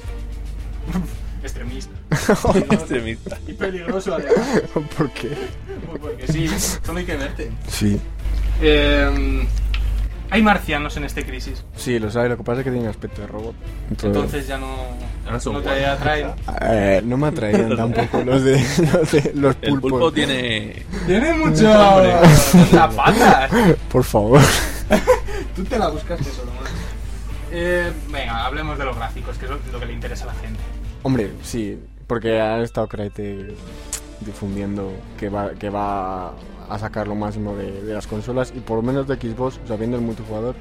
[1.43, 1.93] Extremista.
[2.71, 3.37] Extremista.
[3.45, 4.61] Y peligroso además.
[4.97, 5.35] ¿Por qué?
[5.85, 6.47] Pues Porque sí,
[6.81, 7.51] solo hay que verte.
[7.67, 7.99] Sí.
[8.61, 9.45] Eh,
[10.29, 13.21] hay marcianos en este crisis, Sí, lo sabes, lo que pasa es que tiene aspecto
[13.21, 13.55] de robot.
[13.89, 14.75] Entonces, entonces ya no,
[15.25, 16.31] Ahora son no te atraen.
[16.61, 18.53] eh, no me atraían tampoco los de
[18.93, 19.91] los, de, los El pulpos.
[19.91, 20.83] pulpo tiene.
[21.05, 21.63] Tiene mucho...
[21.63, 23.51] la patas.
[23.91, 24.41] Por favor.
[25.55, 26.51] Tú te la buscaste solo.
[27.51, 30.33] Eh, venga, hablemos de los gráficos, que es lo, lo que le interesa a la
[30.33, 30.59] gente.
[31.03, 33.53] Hombre, sí, porque ha estado Crytek
[34.21, 36.29] difundiendo que va, que va
[36.69, 39.97] a sacar lo máximo de, de las consolas y por lo menos de Xbox, sabiendo
[39.97, 40.55] el multijugador,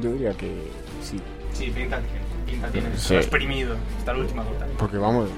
[0.00, 0.50] yo diría que
[1.02, 1.20] sí.
[1.52, 2.00] Sí, pinta,
[2.46, 2.88] pinta tiene.
[2.96, 3.14] Sí.
[3.16, 4.66] Exprimido, hasta la última gota.
[4.78, 5.28] Porque vamos,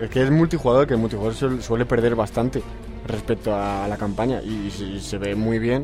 [0.00, 2.62] es que es multijugador, que el multijugador suele, perder bastante
[3.06, 5.82] respecto a la campaña y, se- se ve muy bien.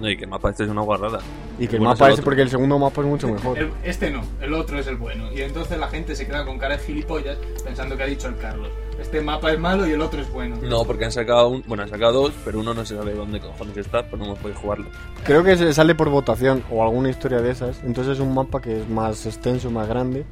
[0.00, 1.20] No, y que el mapa este es una guarrada.
[1.58, 3.58] Y que el Bueno, es mapa el ese, porque el segundo mapa es mucho mejor.
[3.58, 5.32] El- este no, el otro es el bueno.
[5.32, 8.36] Y entonces la gente se queda con cara de gilipollas pensando que ha dicho el
[8.36, 8.68] Carlos.
[9.00, 10.56] Este mapa es malo y el otro es bueno.
[10.62, 11.62] No, porque han sacado un.
[11.66, 14.38] Bueno, han sacado dos, pero uno no se sabe dónde cojones está, pues no hemos
[14.38, 14.86] podido jugarlo.
[15.24, 17.82] Creo que se sale por votación o alguna historia de esas.
[17.84, 20.24] Entonces es un mapa que es más extenso, más grande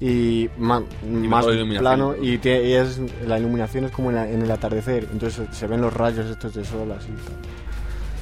[0.00, 1.80] y más mejor iluminación.
[1.80, 5.08] plano y, tie- y es la iluminación es como en, la- en el atardecer.
[5.12, 7.08] Entonces se ven los rayos estos de sol así.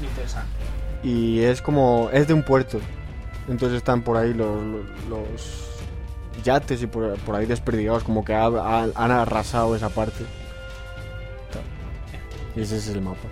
[0.02, 0.48] Interesante.
[1.02, 2.78] Y es como es de un puerto.
[3.48, 8.34] Entonces están por ahí los, los, los yates y por, por ahí desperdigados como que
[8.34, 10.24] ha- ha- han arrasado esa parte.
[12.56, 13.28] Y ese es el mapa.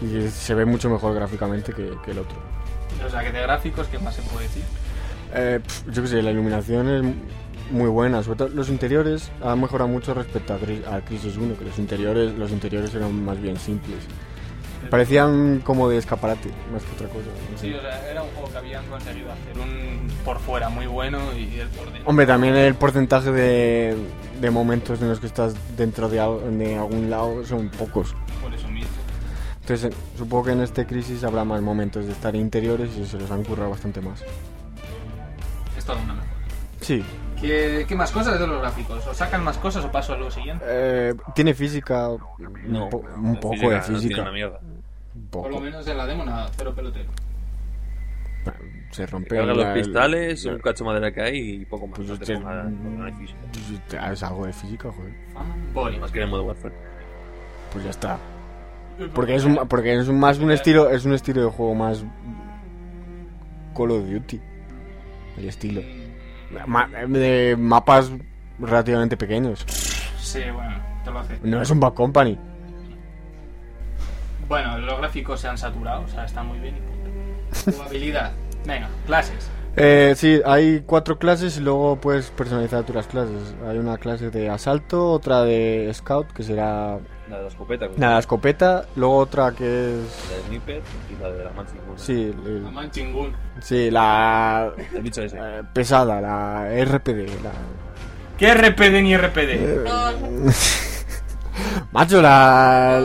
[0.00, 2.36] Y se ve mucho mejor gráficamente que, que el otro.
[3.06, 4.62] O sea, que de gráficos, ¿qué más se puede decir?
[5.34, 8.22] Eh, yo qué sé, la iluminación es muy buena.
[8.22, 12.36] Sobre todo los interiores han mejorado mucho respecto a, a Crisis 1, que los interiores,
[12.36, 13.98] los interiores eran más bien simples.
[14.90, 17.26] Parecían como de escaparate, más que otra cosa.
[17.50, 17.68] no sé.
[17.68, 21.18] Sí, o sea, era un juego que habían conseguido hacer un por fuera muy bueno
[21.36, 22.02] y el por dentro.
[22.06, 23.96] Hombre, también el porcentaje de,
[24.40, 28.14] de momentos en los que estás dentro de algún lado son pocos.
[28.42, 28.90] Por eso mismo.
[29.62, 33.18] Entonces, eh, supongo que en este Crisis habrá más momentos de estar interiores y se
[33.18, 34.22] los han currado bastante más.
[35.78, 36.32] Es toda una mejora.
[36.80, 37.02] Sí,
[37.42, 39.06] ¿Qué, ¿Qué más cosas de los gráficos?
[39.06, 40.64] ¿O sacan más cosas o paso a lo siguiente?
[40.66, 42.08] eh, tiene física,
[42.66, 44.22] No, un, po- un la poco física de no tiene física.
[44.22, 44.60] una mierda.
[45.14, 47.10] un Por lo menos en la demo nada, cero pelotero.
[48.90, 51.96] Se rompe la- los cristales, la- un cacho de madera que hay y poco más.
[51.96, 53.38] Pues no te ponga- no hay física.
[53.88, 55.14] Pues, Es algo de física, joder.
[55.72, 55.98] Voy.
[55.98, 56.74] Más que en el modo Warfare.
[57.72, 58.18] Pues ya está.
[59.14, 62.04] Porque es un, porque es un- más un estilo, es un estilo de juego más
[63.74, 64.40] Call of Duty.
[65.38, 65.80] El estilo.
[66.66, 68.10] Ma- de mapas
[68.58, 69.64] relativamente pequeños.
[70.20, 71.38] Sí, bueno, te lo hace.
[71.42, 72.38] No es un Bad Company.
[74.48, 76.76] Bueno, los gráficos se han saturado, o sea, están muy bien.
[77.64, 78.32] Jugabilidad.
[78.66, 79.48] Venga, clases.
[79.76, 83.54] Eh, sí, hay cuatro clases y luego puedes personalizar las clases.
[83.66, 86.98] Hay una clase de asalto, otra de scout, que será
[87.30, 87.88] La de la escopeta.
[87.88, 90.30] con- la escopeta, luego otra que es...
[90.30, 91.98] La de sniper y la de la mancha ninguna.
[91.98, 93.32] Sí, el- Aman Chingun.
[93.60, 95.36] sí la El bicho ese.
[95.38, 97.28] eh, pesada, la RPD.
[97.42, 97.52] La...
[98.36, 99.86] ¿Qué RPD ni RPD?
[101.92, 103.00] Macho, la...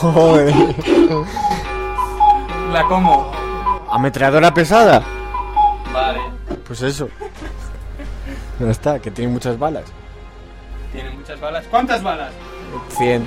[0.00, 0.54] Joder.
[2.72, 3.30] La como.
[3.90, 5.02] Ametralladora pesada.
[5.92, 6.20] Vale.
[6.66, 7.08] Pues eso.
[8.58, 9.84] Ya está, que tiene muchas balas.
[10.92, 11.64] Tiene muchas balas.
[11.70, 12.32] ¿Cuántas balas?
[12.90, 13.26] 100.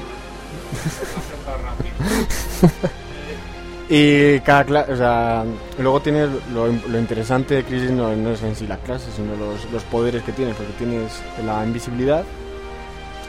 [3.92, 5.44] Y cada clase, o sea,
[5.80, 9.36] luego tienes lo, lo interesante de Crisis no, no es en sí la clase, sino
[9.36, 12.24] los, los poderes que tienes, porque tienes la invisibilidad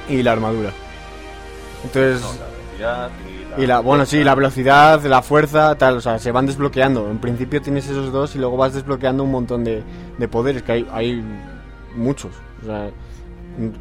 [0.07, 0.71] y la armadura.
[1.83, 3.63] Entonces, No, la velocidad y la...
[3.63, 7.11] y la, bueno, sí, la velocidad, la fuerza, tal, o sea, se van desbloqueando.
[7.11, 9.83] En principio tienes esos dos y luego vas desbloqueando un montón de,
[10.19, 11.25] de poderes, que hay, hay
[11.97, 12.33] muchos.
[12.63, 12.91] O sea,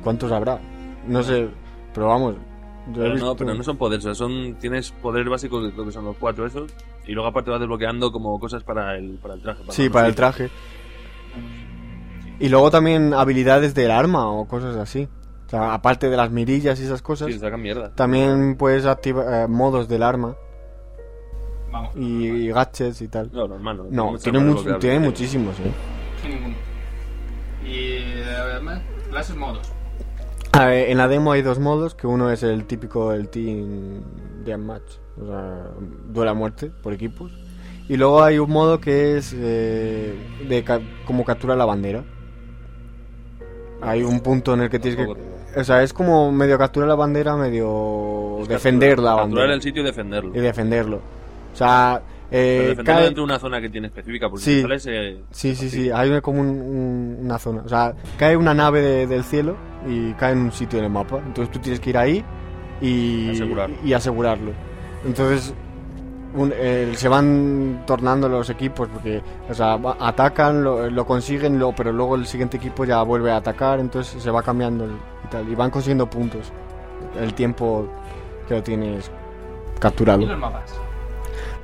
[0.01, 0.59] ¿cuántos habrá?
[1.05, 1.49] No sé,
[1.93, 2.35] pero vamos.
[2.35, 5.65] yo he Pero visto- no, pero no son poderes, o sea, son, tienes poderes básicos,
[5.67, 6.71] que creo que son los cuatro esos,
[7.05, 9.63] y luego aparte vas desbloqueando como cosas para el, para el traje.
[9.69, 10.49] Sí, para el traje.
[12.39, 15.07] Y luego también habilidades del arma o cosas así.
[15.47, 17.91] O sea, aparte de las mirillas y esas cosas, Sí, sacan mierda.
[17.95, 20.35] también puedes activar eh, modos del arma
[21.71, 21.91] Vamos.
[21.95, 23.29] y, y gadgets y tal.
[23.33, 23.83] No, normal, no.
[23.89, 24.79] No, mucho tiene, desbloqueable.
[24.79, 25.71] tiene muchísimos, ¿eh?
[26.27, 26.55] Ninguno.
[27.65, 29.71] Y además, clases modos.
[30.51, 34.01] A ver, en la demo hay dos modos, que uno es el típico el Team
[34.43, 35.65] Deathmatch, o sea,
[36.09, 37.31] duela a muerte por equipos.
[37.87, 40.15] Y luego hay un modo que es eh,
[40.47, 42.03] de ca- como captura la bandera.
[43.81, 45.59] Hay un punto en el que tienes que...
[45.59, 49.53] O sea, es como medio capturar la bandera, medio defender capturar- la Capturar bandera.
[49.53, 50.35] el sitio y defenderlo.
[50.35, 50.97] Y defenderlo.
[51.53, 54.61] O sea, eh, Pero dentro de una zona que tiene específica, porque Sí.
[54.61, 54.85] sales...
[54.87, 57.61] eh, Sí, sí, sí, hay como un- un- una zona.
[57.65, 59.55] O sea, cae una nave de- del cielo
[59.87, 61.17] y cae en un sitio en el mapa.
[61.25, 62.23] Entonces tú tienes que ir ahí
[62.81, 63.75] y, Asegurarlo.
[63.83, 64.51] y asegurarlo.
[65.05, 65.53] Entonces
[66.35, 71.73] un- eh, se van tornando los equipos porque, o sea, atacan, lo, lo consiguen, lo,
[71.73, 74.91] pero luego el siguiente equipo ya vuelve a atacar, entonces se va cambiando el-
[75.25, 75.49] y tal.
[75.49, 76.51] Y van consiguiendo puntos
[77.19, 77.87] el tiempo
[78.47, 79.09] que lo tienes
[79.79, 80.21] capturado.
[80.21, 80.79] Y los mapas.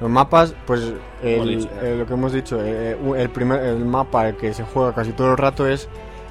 [0.02, 4.32] Los mapas, pues el- eh, lo que hemos dicho, eh, u- el primer el mapa
[4.34, 5.88] que se juega casi todo el rato es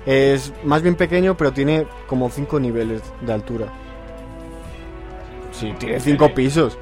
[0.07, 3.67] es más bien pequeño, pero tiene como cinco niveles de altura.
[5.53, 6.77] Sí, tiene cinco pisos.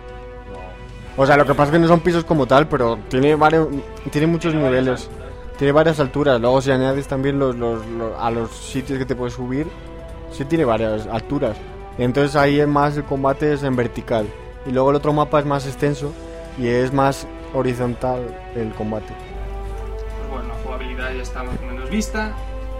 [1.16, 3.68] O sea, lo que pasa es que no son pisos como tal, pero tiene varios,
[4.10, 5.10] tiene muchos Tiene niveles,
[5.58, 6.40] tiene varias alturas.
[6.40, 9.66] Luego si añades también los, los- los- a los sitios que te puedes subir,
[10.30, 11.56] sí tiene varias alturas.
[11.98, 14.26] Entonces ahí es más el combate es en vertical.
[14.64, 16.12] Y luego el otro mapa es más extenso
[16.56, 19.12] y es más horizontal el combate.
[19.12, 22.32] Pues bueno, la jugabilidad ya está más o menos vista.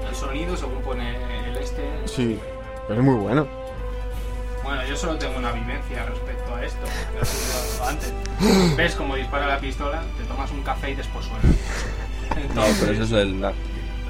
[0.09, 1.17] El sonido, según pone
[1.49, 1.83] el este.
[2.07, 2.38] Sí,
[2.88, 3.47] pero es muy bueno.
[4.62, 6.87] Bueno, yo solo tengo una vivencia respecto a esto.
[7.25, 8.12] sido antes.
[8.77, 11.41] Ves cómo dispara la pistola, te tomas un café y después suena.
[12.55, 13.53] No, pero eso es el lag.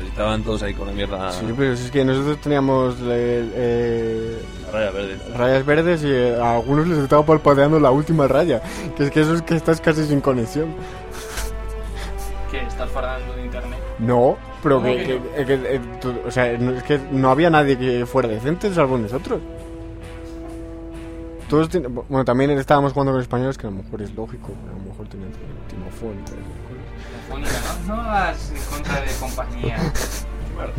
[0.07, 1.33] Estaban todos ahí con la mierda...
[1.33, 5.19] Sí, pero si es que nosotros teníamos eh, eh, La raya verde.
[5.37, 8.61] rayas verdes y eh, a algunos les estaba palpadeando la última raya.
[8.97, 10.75] Que es que eso es que estás casi sin conexión.
[12.51, 12.61] ¿Qué?
[12.63, 13.79] ¿Estás fardando de internet?
[13.99, 17.31] No, pero ¿Cómo que, que que- que- eh, tú- o sea, no, es que no
[17.31, 19.41] había nadie que fuera decente salvo nosotros.
[21.49, 24.73] todos tienen- bueno, también estábamos jugando con españoles, que a lo mejor es lógico, a
[24.79, 25.31] lo mejor tenían
[25.69, 30.27] timofón y no, no hagas en contra de compañías.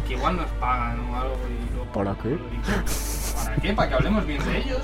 [0.07, 1.91] Que igual nos pagan o algo y luego...
[1.91, 2.37] ¿Para qué?
[3.43, 3.73] ¿Para qué?
[3.73, 4.81] Para que hablemos bien de ellos.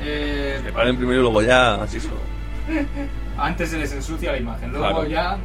[0.00, 2.16] Eh, Que paren primero y luego ya, así solo.
[3.38, 5.06] antes se les ensucia la imagen, luego Claro.
[5.08, 5.38] ya,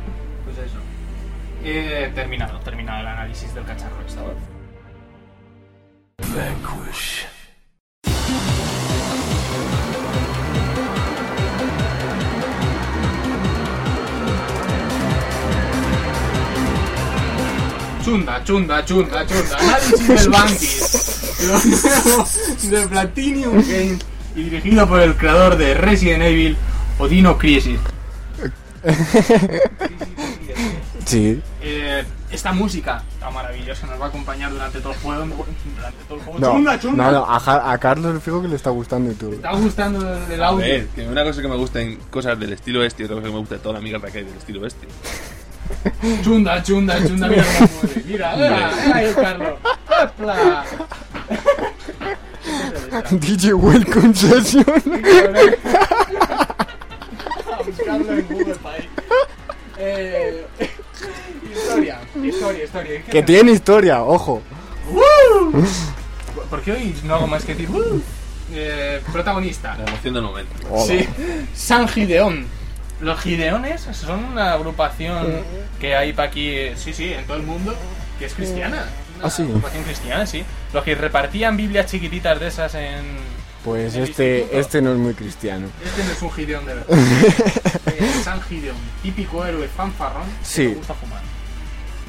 [0.46, 0.78] pues eso.
[1.64, 4.38] Eh, terminado, terminado el análisis del cacharro esta vez.
[18.04, 19.58] Chunda, chunda, chunda, chunda.
[19.58, 21.36] Análisis del Bankis.
[21.48, 22.28] Lo nuevo
[22.64, 24.00] de Platinum Games
[24.36, 26.56] y dirigido por el creador de Resident Evil,
[26.98, 27.80] Odino Crisis.
[31.10, 31.42] Sí.
[31.62, 35.26] Eh, esta música tan maravillosa nos va a acompañar durante todo el juego.
[35.76, 36.40] Durante todo el juego.
[36.40, 37.06] No, chunda, chunda.
[37.06, 39.32] no, no, a, Ja- a Carlos le fijo que le está gustando y todo.
[39.32, 40.66] ¿Te está gustando el, el A audio?
[40.66, 43.34] ver, que una cosa que me gusten cosas del estilo este y otra cosa que
[43.34, 44.88] me gusta de toda la mierda que hay del estilo este.
[46.24, 48.04] Chunda, chunda, chunda, mira cómo mueve.
[48.06, 49.54] Mira, mira, mira Carlos.
[50.04, 50.66] ¡Hopla!
[53.12, 54.66] DJ Welcome Session.
[57.52, 58.86] A buscarlo en Google País.
[59.78, 60.46] Eh,
[61.52, 62.00] historia,
[62.98, 64.42] historia, que tiene historia, ojo.
[66.50, 67.70] Porque hoy no hago más que decir.
[67.70, 68.02] "Uh".
[68.52, 69.76] Eh, protagonista.
[69.78, 70.52] La emoción del momento.
[70.72, 70.84] Hola.
[70.86, 71.08] Sí,
[71.54, 72.48] San Gideón.
[73.00, 75.42] Los Gideones son una agrupación
[75.80, 77.76] que hay para aquí, eh, sí, sí, en todo el mundo,
[78.18, 78.86] que es cristiana.
[79.18, 79.44] Una Ah, sí.
[79.44, 80.44] agrupación cristiana, sí.
[80.74, 83.06] Los que repartían Biblias chiquititas de esas en.
[83.64, 85.68] Pues en este, este no es muy cristiano.
[85.86, 86.88] Este no es un Gideón de verdad.
[88.00, 90.64] Eh, San Gideón, típico héroe fanfarrón que Sí.
[90.70, 91.22] le gusta fumar.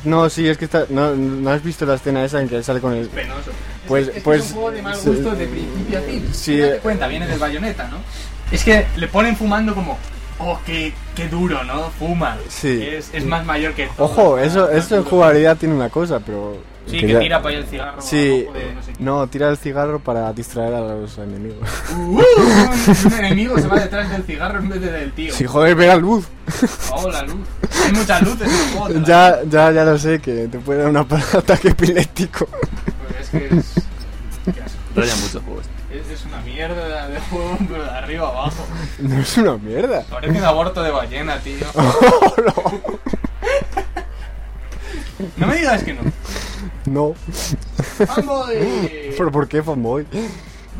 [0.04, 2.80] No, sí, es que está, no, no has visto la escena esa en que sale
[2.80, 3.08] con el...
[3.08, 3.50] Penoso.
[3.86, 5.08] Pues- es, es que pues, es un juego de mal sí.
[5.10, 6.28] gusto de principio a fin.
[6.32, 6.80] Sí, Date eh.
[6.82, 7.98] cuenta, viene del bayoneta, ¿no?
[8.50, 9.98] Es que le ponen fumando como,
[10.38, 11.90] oh, qué, qué duro, ¿no?
[11.90, 12.38] Fuma.
[12.48, 12.82] Sí.
[12.82, 14.06] Es, es más mayor que todo.
[14.06, 16.56] Ojo, eso, eso en jugabilidad tiene una cosa, pero...
[16.90, 18.02] Sí, que que ya- tira para allá el cigarro.
[18.02, 19.02] Sí, de no sé qué.
[19.04, 21.68] no, tira el cigarro para distraer a los enemigos.
[21.96, 22.20] Uh,
[23.06, 25.32] un enemigo se va detrás del cigarro en vez de del tío.
[25.34, 26.26] Si joder, pega luz.
[26.92, 27.46] Oh, la luz.
[27.86, 28.88] Hay muchas luces en el juego.
[28.88, 32.46] te la- Ya, ya, ya lo sé, que te puede dar un ataque epiléptico.
[32.46, 33.74] Pues es que es.
[34.54, 34.78] qué asco.
[34.96, 35.70] Raya mucho juego este.
[35.90, 38.64] Es, es una mierda de juego, pero de arriba abajo.
[39.00, 40.02] No es una mierda.
[40.08, 41.66] Parece un aborto de ballena, tío.
[45.36, 46.00] No me digas que no.
[46.86, 47.14] No.
[48.06, 48.56] ¡Fanboy!
[49.16, 50.06] ¿Pero por qué, fanboy?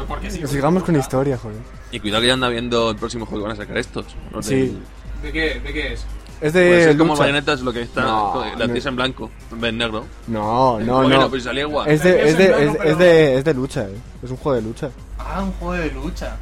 [0.09, 0.47] Porque sí.
[0.47, 1.59] Sigamos con historia, joder.
[1.93, 4.07] Y cuidado que ya anda viendo el próximo juego que van a sacar estos.
[4.33, 4.79] Los Sí.
[5.23, 5.61] ¿De qué?
[5.61, 6.05] ¿De qué es?
[6.41, 7.25] Es de es como lucha.
[7.25, 8.01] Bayonetta es lo que está.
[8.03, 8.65] No, la no.
[8.65, 9.31] tienes en blanco,
[9.63, 10.07] en negro.
[10.27, 11.29] No, no, bueno, no.
[11.31, 11.87] pues salía igual.
[11.91, 13.97] Es de, es, de, Es es, de, es de lucha, eh.
[14.23, 14.91] Es un juego de lucha.
[15.19, 16.37] Ah, un juego de lucha.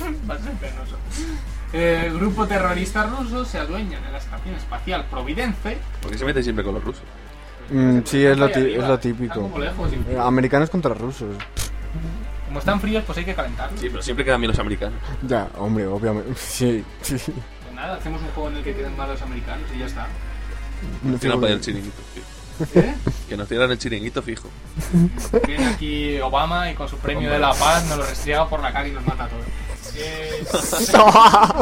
[0.28, 0.96] Va a ser penoso.
[1.72, 5.78] Eh, El grupo terrorista ruso se adueña de la estación espacial Providence.
[6.02, 7.04] ¿Por qué se mete siempre con los rusos?
[7.70, 9.50] Mm, sí, es lo, es lo típico.
[9.58, 11.34] lejos Eh, Americanos contra rusos.
[12.46, 13.80] Como están fríos, pues hay que calentarlos.
[13.80, 14.98] Sí, pero siempre quedan bien los americanos.
[15.26, 16.32] Ya, hombre, obviamente.
[16.36, 17.16] Sí, sí.
[17.16, 20.06] Pues nada, hacemos un juego en el que queden mal los americanos y ya está.
[21.02, 22.26] No para el fijo- chiringuito, fijo.
[22.78, 22.94] ¿Eh?
[23.28, 24.48] Que nos cierran el chiringuito fijo.
[25.46, 28.72] Viene aquí Obama y con su premio de la paz nos lo restriega por la
[28.72, 29.44] cara y nos mata a todos.
[29.96, 30.42] Eh,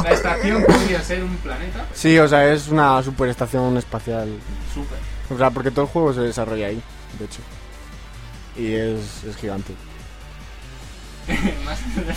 [0.04, 4.28] la estación podría ser un planeta Sí, o sea, es una superestación espacial.
[4.72, 4.96] súper.
[5.30, 6.82] O sea, porque todo el juego se desarrolla ahí,
[7.18, 7.40] de hecho.
[8.56, 9.74] Y es, es gigante.
[11.64, 12.14] Más de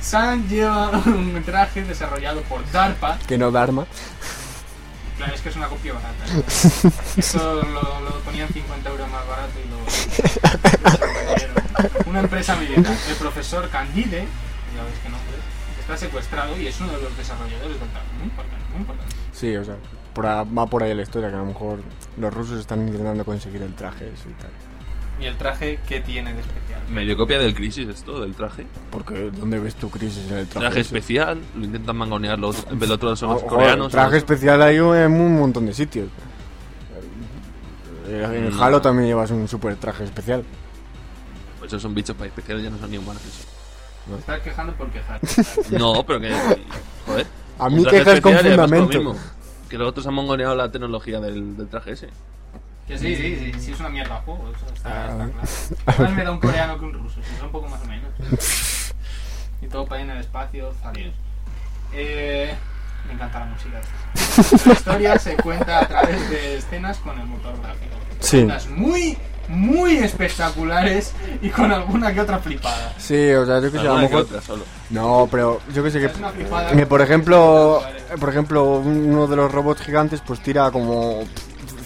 [0.00, 3.18] Sam lleva un traje desarrollado por DARPA.
[3.26, 3.86] Que no Dharma.
[5.16, 6.24] Claro, es que es una copia barata.
[7.16, 9.78] Esto lo, lo ponían 50 euros más barato y lo.
[12.10, 12.96] Una empresa militar.
[13.08, 14.26] El profesor Candide,
[14.76, 15.36] ya ves que nombre,
[15.80, 17.88] está secuestrado y es uno de los desarrolladores del.
[18.16, 19.16] Muy importante, muy importante.
[19.32, 19.74] Sí, o sea,
[20.18, 21.78] por a- va por ahí la historia, que a lo mejor
[22.16, 24.50] los rusos están intentando conseguir el traje ese y tal.
[25.20, 26.80] ¿Y el traje qué tiene de especial?
[26.90, 28.66] Medio copia del Crisis esto, del traje.
[28.90, 30.66] Porque, ¿dónde ves tu crisis en el traje?
[30.66, 30.88] Traje ese?
[30.96, 33.76] especial, lo intentan mangonear los, en vez de otros son los coreanos.
[33.78, 34.82] joder, traje los- especial hay en
[35.20, 36.08] un montón de sitios.
[38.08, 38.64] Eh, En No.
[38.64, 40.42] Halo también llevas un super traje especial.
[41.60, 43.22] Pues esos son bichos para especiales, ya no son ni humanos.
[43.24, 43.46] eso.
[44.10, 45.20] Me estás quejando por quejar.
[45.78, 46.32] No, pero que.
[47.06, 47.26] Joder.
[47.60, 49.14] A mí quejas con fundamento.
[49.68, 52.08] Que los otros han mangoneado la tecnología del, del traje ese.
[52.86, 55.28] Que sí, sí, sí, sí, es una mierda el juego, eso está, Ah.
[55.42, 56.02] está claro.
[56.08, 58.10] Más me da un coreano que un ruso, si son un poco más o menos.
[59.60, 61.12] Y todo para ir en el espacio, adiós.
[61.92, 62.54] Eh,
[63.06, 63.80] me encanta la música.
[64.66, 67.94] La historia se cuenta a través de escenas con el motor gráfico.
[68.20, 68.38] Sí.
[68.38, 69.18] Escenas muy
[69.48, 72.94] muy espectaculares y con alguna que otra flipada.
[72.98, 74.22] Sí, o sea, yo que sé, a lo mejor...
[74.22, 74.64] otra solo.
[74.90, 76.86] No, pero yo que sé que...
[76.86, 77.82] Por ejemplo,
[78.20, 81.20] por ejemplo, uno de los robots gigantes pues tira como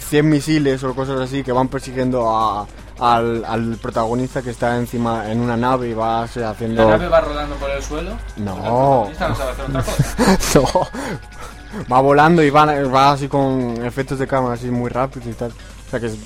[0.09, 2.67] 100 misiles o cosas así que van persiguiendo a,
[2.99, 6.87] al, al protagonista que está encima en una nave y va se, La haciendo...
[6.87, 8.11] nave va rodando por el suelo.
[8.37, 9.07] No.
[9.11, 10.15] Esta no sabe hacer otra cosa.
[10.59, 15.33] no, va volando y va, va así con efectos de cámara así muy rápido y
[15.33, 15.51] tal.
[15.51, 16.17] O sea que es,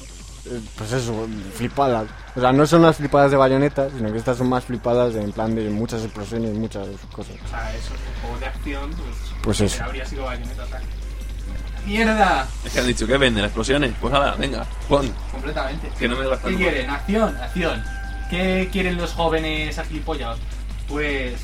[0.77, 2.07] pues eso, flipadas.
[2.35, 5.31] O sea, no son las flipadas de bayoneta, sino que estas son más flipadas en
[5.31, 7.35] plan de muchas explosiones y muchas cosas.
[7.45, 8.89] O sea, eso es un juego de acción.
[8.91, 9.83] Pues, Pues eso.
[9.83, 10.63] Habría sido bayoneta.
[11.85, 12.45] ¡Mierda!
[12.65, 13.93] Es que han dicho que venden explosiones.
[14.01, 15.09] Pues nada, venga, pon.
[15.31, 15.89] Completamente.
[15.97, 16.89] Que no me ¿Qué quieren?
[16.89, 17.83] Acción, acción.
[18.29, 20.37] ¿Qué quieren los jóvenes agilipollados?
[20.89, 21.35] Pues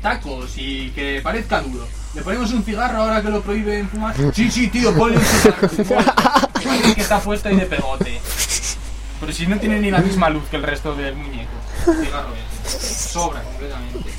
[0.00, 1.86] tacos y que parezca duro.
[2.14, 4.14] ¿Le ponemos un cigarro ahora que lo prohíben fumar?
[4.34, 5.68] Sí, sí, tío, ponle un cigarro.
[6.64, 8.20] Parece que está puesto ahí de pegote.
[9.20, 11.50] Pero si no tiene ni la misma luz que el resto del muñeco.
[11.84, 12.30] Cigarro.
[12.64, 14.10] Sobra completamente.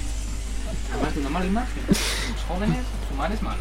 [0.92, 1.84] Además de una mala imagen.
[1.88, 2.80] Los jóvenes,
[3.10, 3.60] fumar es malo.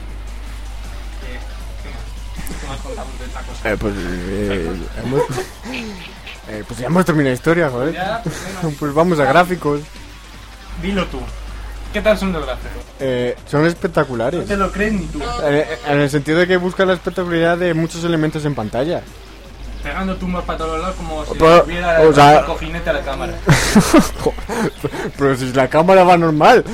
[1.26, 1.38] Eh,
[1.82, 2.60] ¿Qué más?
[2.60, 3.56] ¿Qué más contamos de tacos?
[3.64, 5.22] Eh, pues, eh, hemos,
[6.48, 7.94] eh, pues ya hemos terminado la historia, joder.
[7.94, 8.36] Ya, pues.
[8.78, 9.82] Pues vamos a gráficos.
[10.82, 11.20] Dilo tú.
[11.92, 12.82] ¿Qué tal son los gráficos?
[13.00, 14.46] Eh, son No espectaculares.
[14.46, 15.20] te lo crees ni tú.
[15.44, 19.02] Eh, En el sentido de que busca la espectacularidad de muchos elementos en pantalla.
[19.82, 22.92] Pegando tumbos para todos lados como si Pero, le tuviera o sea- el cojinete a
[22.92, 23.32] la cámara.
[25.18, 26.64] Pero si la cámara va normal.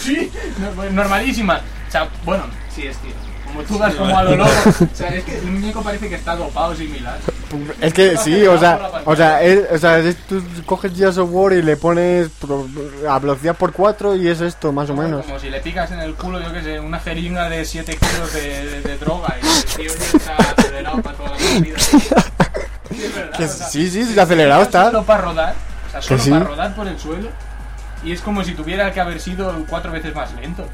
[0.00, 1.60] Sí, no- normalísima.
[1.88, 2.44] O sea, bueno,
[2.74, 3.10] sí es tío.
[3.78, 4.50] Vas como a lo loco.
[4.92, 7.18] O sea, es que el muñeco parece que está dopado similar.
[7.80, 11.30] Es que sí, o sea, o sea, es- o sea, es- tú coges Gears of
[11.32, 12.66] War y le pones pro-
[13.08, 15.24] a velocidad por 4 y es esto, más o menos.
[15.26, 18.32] Como si le picas en el culo, yo que sé, una jeringa de 7 kilos
[18.32, 21.76] de, de- de droga y el tío ya está acelerado para toda la vida.
[22.90, 23.36] Sí, es verdad.
[23.36, 24.86] Que o sea, sí, sí, sí, acelerado está.
[24.86, 25.54] Solo para rodar,
[25.86, 26.30] o sea, solo sí.
[26.30, 27.28] para rodar por el suelo.
[28.02, 30.66] Y es como si tuviera que haber sido cuatro veces más lento.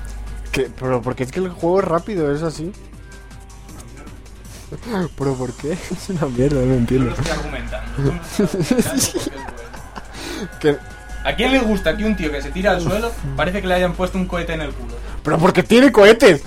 [0.53, 2.73] Que- pero porque es que el juego es rápido, es así.
[5.17, 5.73] Pero ¿por qué?
[5.91, 7.11] Es una mierda, no lo entiendo.
[7.11, 8.13] estoy argumentando.
[10.61, 10.77] Que-
[11.25, 13.75] ¿A quién le gusta que un tío que se tira al suelo parece que le
[13.75, 14.95] hayan puesto un cohete en el culo?
[15.25, 16.43] pero porque tiene cohetes.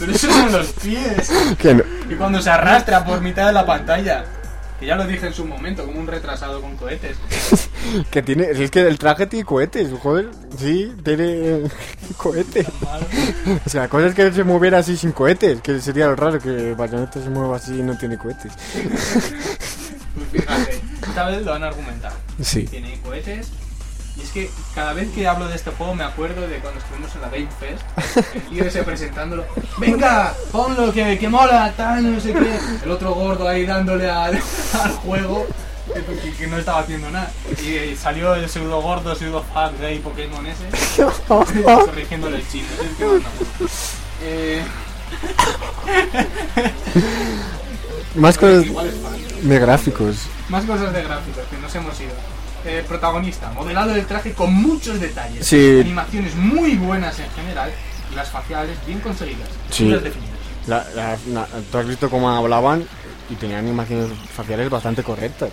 [0.00, 1.30] Pero esos son los pies.
[1.58, 4.24] Que no- Y cuando se arrastra por mitad de la pantalla.
[4.78, 7.16] Que ya lo dije en su momento, como un retrasado con cohetes.
[8.10, 11.68] Que tiene, es que el traje tiene cohetes, joder, sí, tiene eh,
[12.16, 12.66] cohetes.
[13.66, 16.38] O sea, la cosa es que se moviera así sin cohetes, que sería lo raro
[16.38, 18.52] que Bayonetta se mueva así y no tiene cohetes.
[20.14, 22.16] Pues fíjate, esta vez lo han argumentado.
[22.42, 22.64] Sí.
[22.64, 23.48] Tiene cohetes.
[24.18, 27.14] Y es que cada vez que hablo de este juego me acuerdo de cuando estuvimos
[27.14, 29.44] en la Game Fest, el tío ese presentándolo,
[29.78, 32.58] venga, ponlo que, que mola, tal, no sé qué.
[32.82, 34.34] El otro gordo ahí dándole al,
[34.82, 35.46] al juego
[36.38, 37.30] que, no estaba haciendo nada.
[37.62, 40.64] Y, eh, salió el pseudo gordo, pseudo fuck de ahí Pokémon ese,
[41.26, 42.66] corrigiéndole el chino.
[42.82, 43.28] Es que mucho.
[44.22, 44.62] Eh,
[48.14, 49.48] Más cosas fan.
[49.48, 50.26] de gráficos.
[50.48, 52.12] Más cosas de gráficos que nos hemos ido.
[52.64, 55.46] Eh, protagonista, modelado del traje con muchos detalles.
[55.46, 55.78] Sí.
[55.80, 57.70] Animaciones muy buenas en general
[58.12, 59.48] y las faciales bien conseguidas.
[59.70, 59.88] Sí.
[59.90, 60.36] Definidas.
[60.66, 62.84] La- la- la- tú has visto cómo hablaban
[63.30, 65.50] y tenían animaciones faciales bastante correctas.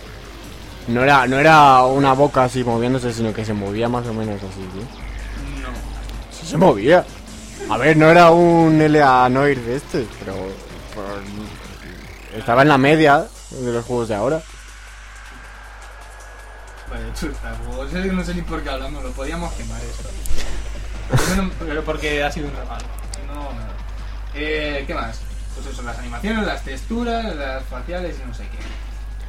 [0.88, 4.36] No era, no era una boca así moviéndose, sino que se movía más o menos
[4.42, 5.60] así, ¿sí?
[5.62, 5.68] No.
[6.38, 7.04] Sí se movía.
[7.70, 10.34] A ver, no era un LA Noir de este, pero,
[10.94, 11.06] pero
[12.38, 14.42] estaba en la media de los juegos de ahora.
[16.90, 20.08] Vale, chuta, pues es que no sé ni por qué hablamos, lo podíamos quemar esto.
[21.10, 22.84] Pero no- Pero porque ha sido un regalo.
[23.32, 23.48] No.
[24.34, 25.20] Eh, ¿Qué más?
[25.54, 28.58] Pues eso, las animaciones, las texturas, las faciales y no sé qué.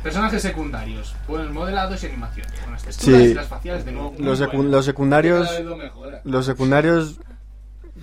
[0.03, 2.51] Personajes secundarios, buenos modelados y animaciones.
[2.61, 3.27] Con las texturas Sí.
[3.29, 4.13] y las faciales de nuevo.
[4.19, 4.71] Los, secu- buenas.
[4.71, 5.77] los secundarios, lo
[6.23, 7.15] los secundarios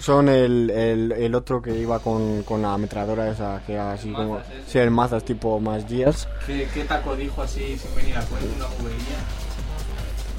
[0.00, 4.10] son el, el, el otro que iba con, con la ametralladora esa, que era así
[4.12, 4.34] como...
[4.38, 4.84] Mazas, ese.
[4.84, 6.26] Sí, mazas tipo más Gears.
[6.46, 8.98] ¿Qué, qué taco dijo así sin venir a cuento una bobería?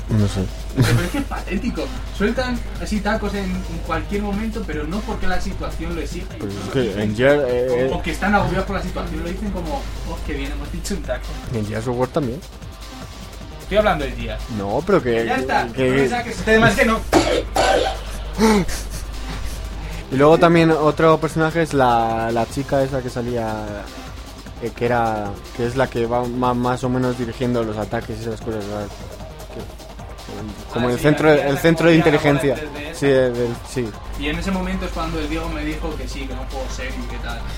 [0.09, 0.41] No sé.
[0.75, 1.83] Pero es que es patético.
[2.17, 6.27] Sueltan así tacos en, en cualquier momento, pero no porque la situación lo exige.
[6.39, 9.49] Pues es que en Gears, eh, O que están agobiados por la situación, lo dicen
[9.51, 11.25] como, oh, qué bien, hemos dicho un taco.
[11.53, 12.39] en Gears of War también.
[13.63, 14.37] Estoy hablando del día.
[14.59, 15.25] No, pero que...
[15.25, 15.67] Ya está.
[15.69, 16.99] que- no además que no.
[20.11, 23.55] Y luego también otro personaje es la, la chica esa que salía...
[24.61, 25.31] eh, que era...
[25.57, 28.63] que es la que va ma- más o menos dirigiendo los ataques y esas cosas.
[28.67, 28.85] ¿verdad?
[30.35, 32.55] Que- como Ah, el sí, centro, que el era centro de inteligencia.
[32.55, 32.95] de- de.
[32.95, 33.89] Sí, del- sí.
[34.19, 36.69] Y en ese momento es cuando el Diego me dijo que sí, que no puedo
[36.69, 37.41] ser y qué tal.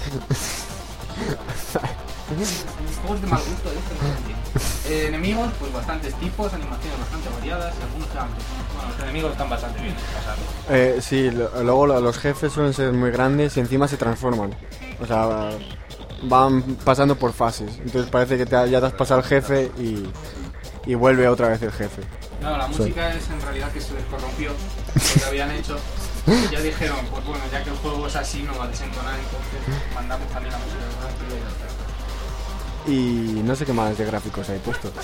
[3.01, 3.73] Juegos de mal gusto, ¿eh?
[4.01, 4.43] No lo entiendo.
[4.89, 8.28] Eh, enemigos, pues bastantes tipos, animaciones bastante variadas y algunos que van
[8.75, 10.39] Bueno, los enemigos están bastante bien pasados.
[10.69, 14.55] Eh, sí, lo- luego lo- los jefes suelen ser muy grandes y encima se transforman.
[15.01, 15.49] O sea,
[16.23, 17.78] van pasando por fases.
[17.80, 20.03] Entonces parece que te ha- ya te has pasado el jefe y,
[20.86, 22.01] y vuelve otra vez el jefe.
[22.41, 22.73] No, la Sí.
[22.77, 25.77] música es en realidad que se les corrompió lo que habían hecho.
[26.27, 29.15] Y ya dijeron, pues bueno, ya que el juego es así, no va a desentonar,
[29.15, 30.77] entonces mandamos también la música
[32.88, 34.91] y no sé qué más de gráficos hay puesto.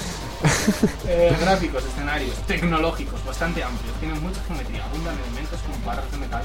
[1.06, 3.94] Eh, gráficos, escenarios, tecnológicos, bastante amplios.
[4.00, 6.42] Tienen mucha geometría, abundan elementos como barras de metal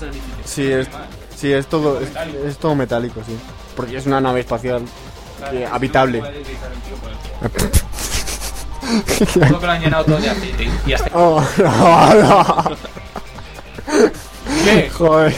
[0.00, 0.42] del edificio.
[0.44, 0.88] Sí, es,
[1.36, 2.08] sí, es todo, es,
[2.44, 3.38] es todo metálico, sí.
[3.76, 4.82] Porque es una nave espacial.
[5.38, 5.78] Claro, eh, no,
[9.32, 11.10] Solo que lo han llenado todo de aceite y hasta...
[11.14, 12.76] Oh, no, no.
[14.64, 14.90] ¿Qué?
[14.90, 15.34] Joder,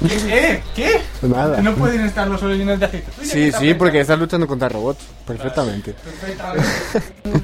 [0.00, 0.62] ¿Qué?
[0.74, 1.02] ¿Qué?
[1.22, 1.60] nada.
[1.60, 3.10] No pueden estar los llenos de aceite.
[3.20, 5.04] Oye, ¿qué Sí, sí, porque estás luchando contra robots.
[5.26, 5.92] Perfectamente.
[5.94, 6.66] Perfectamente.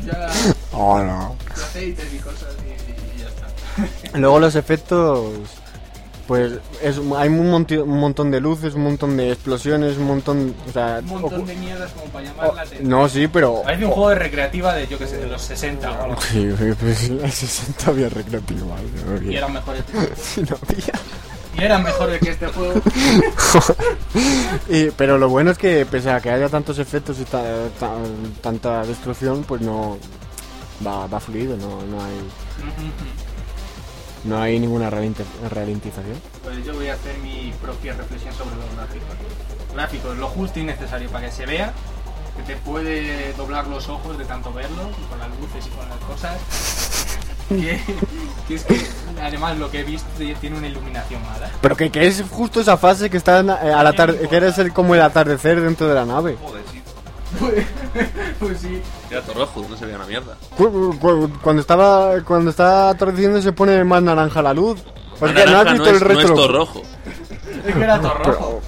[0.07, 0.29] Ya,
[0.73, 1.37] Oh, no.
[1.55, 4.19] aceites y cosas y, y ya está.
[4.19, 5.33] Luego los efectos,
[6.27, 6.53] pues
[6.83, 10.73] es, hay un, monti- un montón de luces, un montón de explosiones, un montón, o
[10.73, 12.89] sea, Un montón de mierdas como para llamar la atención.
[12.89, 15.91] no, sí, pero Parece un juego de recreativa de, yo que sé, de los 60
[15.91, 16.21] o algo.
[16.21, 16.49] sí,
[16.81, 19.83] pues el 60 había recreativo, madre Y eran mejores.
[20.21, 20.93] Sí, no había.
[21.59, 22.75] Y eran mejores que este juego.
[24.69, 27.95] Y- pero lo bueno es que pese a que haya tantos efectos y ta- ta-
[28.43, 29.97] tanta destrucción, pues no
[30.87, 32.13] va, va fluido, no, no hay
[34.27, 36.21] no hay ninguna ralenti- ralentización.
[36.43, 39.09] Pues yo voy a hacer mi propia reflexión sobre los gráficos.
[39.75, 41.73] Gráficos, lo justo y necesario para que se vea,
[42.37, 45.89] que te puede doblar los ojos de tanto verlo, y con las luces y con
[45.89, 46.37] las cosas.
[47.49, 47.81] Que,
[48.49, 48.85] que es que
[49.23, 50.09] además lo que he visto
[50.41, 51.49] tiene una iluminación mala.
[51.61, 54.73] Pero que, que es justo esa fase que está eh, al atar- que eres el,
[54.73, 56.37] como el atardecer dentro de la nave.
[56.43, 56.63] Joder.
[57.39, 57.65] Pues,
[58.39, 58.83] pues sí.
[59.11, 60.37] Era todo rojo, no se veía una mierda.
[60.57, 64.81] Cu- cu- Cuando estaba cuando está atardeciendo se pone más naranja la luz.
[65.19, 66.83] Pues que no has visto no el es, no es rojo.
[67.67, 68.61] Es que era rojo.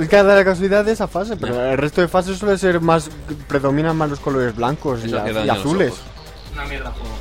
[0.00, 2.80] es que da la casualidad de esa fase, pero el resto de fases suele ser
[2.80, 3.10] más
[3.46, 5.94] predominan más los colores blancos y, Eso azules.
[6.54, 7.14] Una mierda juego.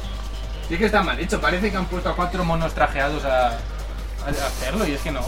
[0.70, 3.48] Y es que está mal hecho, parece que han puesto a cuatro monos trajeados a,
[3.50, 5.22] a hacerlo y es que no.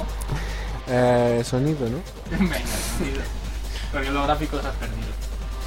[0.88, 1.98] Eh, sonido, ¿no?
[2.38, 2.56] Venga,
[2.98, 3.22] sonido.
[3.92, 5.08] Porque los gráficos has perdido.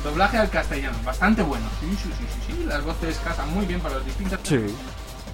[0.04, 1.64] Doblaje al castellano, bastante bueno.
[1.80, 2.64] Sí, sí, sí, sí, sí.
[2.68, 4.38] Las voces casan muy bien para los distintos.
[4.44, 4.60] Sí.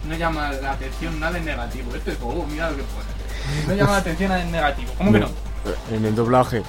[0.09, 1.93] No llama la atención nada en negativo.
[1.95, 3.67] Este juego, mira lo que pone.
[3.67, 4.93] No llama la atención nada en negativo.
[4.97, 5.29] ¿Cómo que no?
[5.91, 6.63] En el doblaje.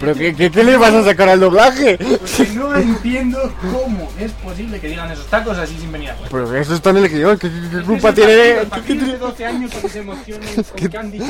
[0.00, 1.96] ¿Pero qué, qué, qué le vas a sacar al doblaje?
[1.96, 6.36] Porque no entiendo cómo es posible que digan esos tacos así sin venir a cuenta.
[6.36, 7.38] Pero eso está en el guion.
[7.38, 7.50] ¿Qué,
[7.86, 8.66] culpa tiene?
[8.84, 11.24] ¿Qué, de 12 años que se emocionen con que han dicho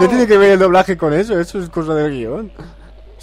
[0.00, 1.38] qué tiene que ver el doblaje con eso?
[1.38, 2.50] Eso es cosa del guion.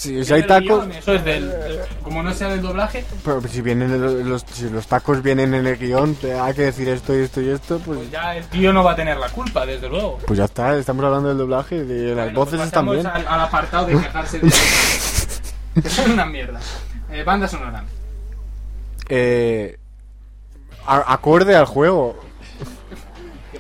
[0.01, 0.85] Si, si hay Del tacos.
[0.87, 1.47] guion, Eso es del.
[1.47, 5.67] del- Como no sea del doblaje, Pero si vienen los, si los tacos vienen en
[5.67, 8.43] el guion, te- hay que decir esto y esto y esto, pues, pues ya el
[8.45, 10.17] tío no va a tener la culpa, desde luego.
[10.25, 10.75] pues ya está.
[10.75, 13.05] Estamos hablando del doblaje, de las Bueno, voces pues están bien.
[13.05, 14.51] Al, al apartado de quejarse de.
[15.83, 16.59] que son una mierda.
[17.11, 17.83] Eh, banda sonora.
[19.07, 19.77] Eh,
[20.87, 22.19] a- acorde al juego.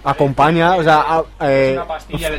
[0.03, 2.29] Acompaña, o sea, a- eh, una pastilla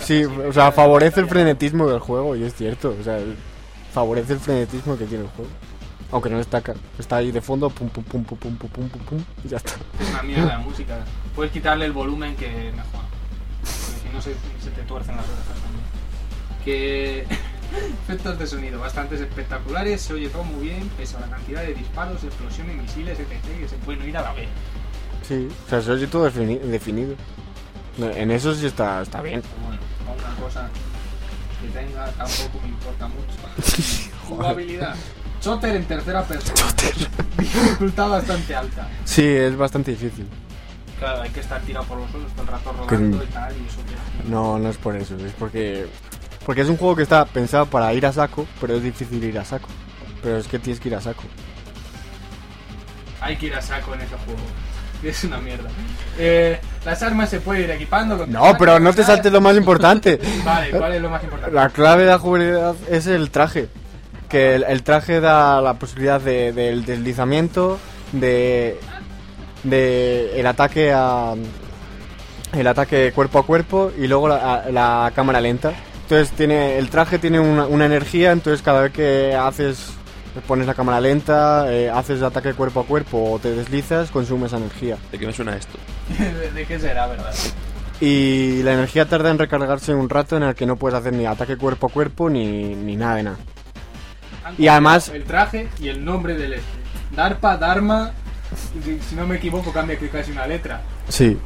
[0.00, 3.18] sí, o sea, favorece el frenetismo del juego y es cierto, o sea,
[3.92, 5.50] favorece el frenetismo que tiene el juego.
[6.10, 9.00] Aunque no destaca, está ahí de fondo, pum pum pum pum pum pum pum pum,
[9.02, 9.72] pum y ya está.
[10.00, 10.98] Es una mierda de música.
[11.34, 13.02] Puedes quitarle el volumen que mejor.
[13.60, 14.32] Porque si no se,
[14.62, 15.84] se te tuercen las orejas también.
[16.64, 17.26] Que.
[18.04, 21.74] Efectos de sonido bastante espectaculares, se oye todo muy bien, pese a la cantidad de
[21.74, 23.28] disparos, explosiones, misiles, etc.
[23.60, 24.48] que se pueden oír a la vez.
[25.26, 27.14] Sí, o sea, se oye todo defini- definido.
[27.98, 29.42] En eso sí está, está bien.
[29.64, 30.68] Bueno, no una cosa
[31.60, 34.10] que tenga tampoco me importa mucho.
[34.28, 34.94] Jugabilidad.
[35.42, 36.60] Shooter en tercera persona.
[37.38, 38.88] Dificultad bastante alta.
[39.04, 40.26] Sí, es bastante difícil.
[40.98, 43.52] Claro, hay que estar tirado por los suelos todo el rato Que- rodando y tal,
[43.56, 43.78] y eso
[44.24, 44.28] que...
[44.28, 45.86] No, no es por eso, es porque
[46.44, 49.38] porque es un juego que está pensado para ir a saco, pero es difícil ir
[49.38, 49.68] a saco.
[50.22, 51.22] Pero es que tienes que ir a saco.
[53.20, 54.40] Hay que ir a saco en ese juego.
[55.02, 55.68] Es una mierda.
[56.18, 58.18] Eh, las armas se pueden ir equipando.
[58.18, 60.18] con No, pero no te saltes lo más importante.
[60.44, 61.54] Vale, ¿cuál es lo más importante?
[61.54, 63.68] La clave de la jugabilidad es el traje.
[64.28, 67.78] Que el, el traje da la posibilidad de, del deslizamiento,
[68.12, 68.78] de,
[69.62, 71.34] de el ataque a
[72.52, 75.72] el ataque cuerpo a cuerpo y luego la, la cámara lenta.
[76.02, 79.92] Entonces tiene el traje tiene una, una energía, entonces cada vez que haces
[80.46, 84.96] pones la cámara lenta, eh, haces ataque cuerpo a cuerpo o te deslizas, consumes energía.
[85.12, 85.78] ¿De qué me suena esto?
[86.54, 87.32] ¿De, qué será, verdad?
[88.00, 91.26] Y la energía tarda en recargarse un rato en el que no puedes hacer ni
[91.26, 93.36] ataque cuerpo a cuerpo ni, ni nada de nada.
[94.44, 96.66] Han Y además- El traje y el nombre del este.
[97.14, 98.12] Darpa, Dharma.
[99.08, 100.80] Si no me equivoco, cambia que casi una letra.
[101.08, 101.36] Sí,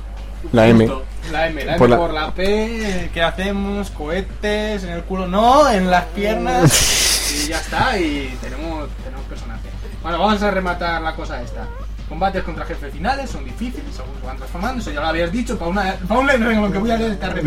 [0.53, 0.87] la M.
[0.87, 3.11] Justo, La M, la M Por por la- la, P.
[3.15, 3.91] ¿Qué hacemos?
[3.91, 7.09] Cohetes en el culo, no, en las piernas.
[7.43, 9.69] y ya está, y tenemos, tenemos personaje.
[10.03, 11.67] Bueno, vamos a rematar la cosa esta.
[12.09, 14.81] Combates contra jefes finales son difíciles, según se van transformando.
[14.81, 15.59] Eso ya lo habías dicho.
[15.59, 17.35] Para, una, un renglón que voy a leer está.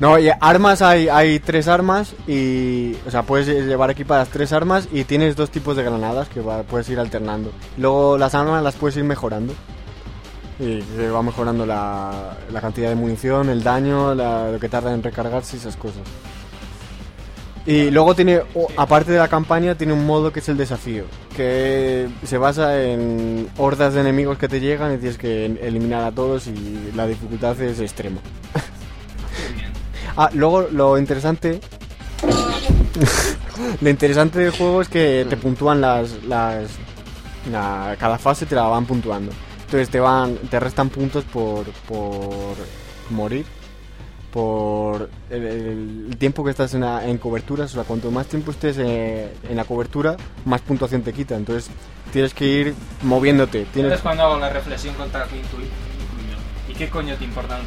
[0.00, 2.94] No, y armas hay, hay tres armas y.
[3.06, 6.88] O sea, puedes llevar equipadas tres armas y tienes dos tipos de granadas que puedes
[6.88, 7.52] ir alternando.
[7.78, 9.54] Luego las armas las puedes ir mejorando.
[10.60, 15.02] Y se va mejorando la, la cantidad de munición, el daño, lo que tarda en
[15.02, 16.02] recargarse y esas cosas.
[17.68, 18.40] Y luego tiene,
[18.78, 21.04] aparte de la campaña, tiene un modo que es el desafío,
[21.36, 26.10] que se basa en hordas de enemigos que te llegan y tienes que eliminar a
[26.12, 28.20] todos y la dificultad es extrema.
[30.20, 31.60] Ah, luego lo interesante.
[33.80, 36.24] lo interesante del juego es que te puntúan las.
[36.24, 36.70] las
[37.52, 39.30] la- cada fase te la van puntuando.
[39.66, 40.34] Entonces te van.
[40.50, 41.66] te restan puntos por.
[41.86, 42.56] por
[43.10, 43.46] morir.
[44.32, 47.70] Por el, el- tiempo que estás en, la- en coberturas.
[47.72, 51.34] O sea, cuanto más tiempo estés eh, en la cobertura, más puntuación te quita.
[51.36, 51.70] Entonces
[52.12, 53.62] tienes que ir moviéndote.
[53.62, 55.70] Es Tienes, cuando hago la reflexión contra incluido.
[56.68, 57.58] ¿Y qué coño te importa?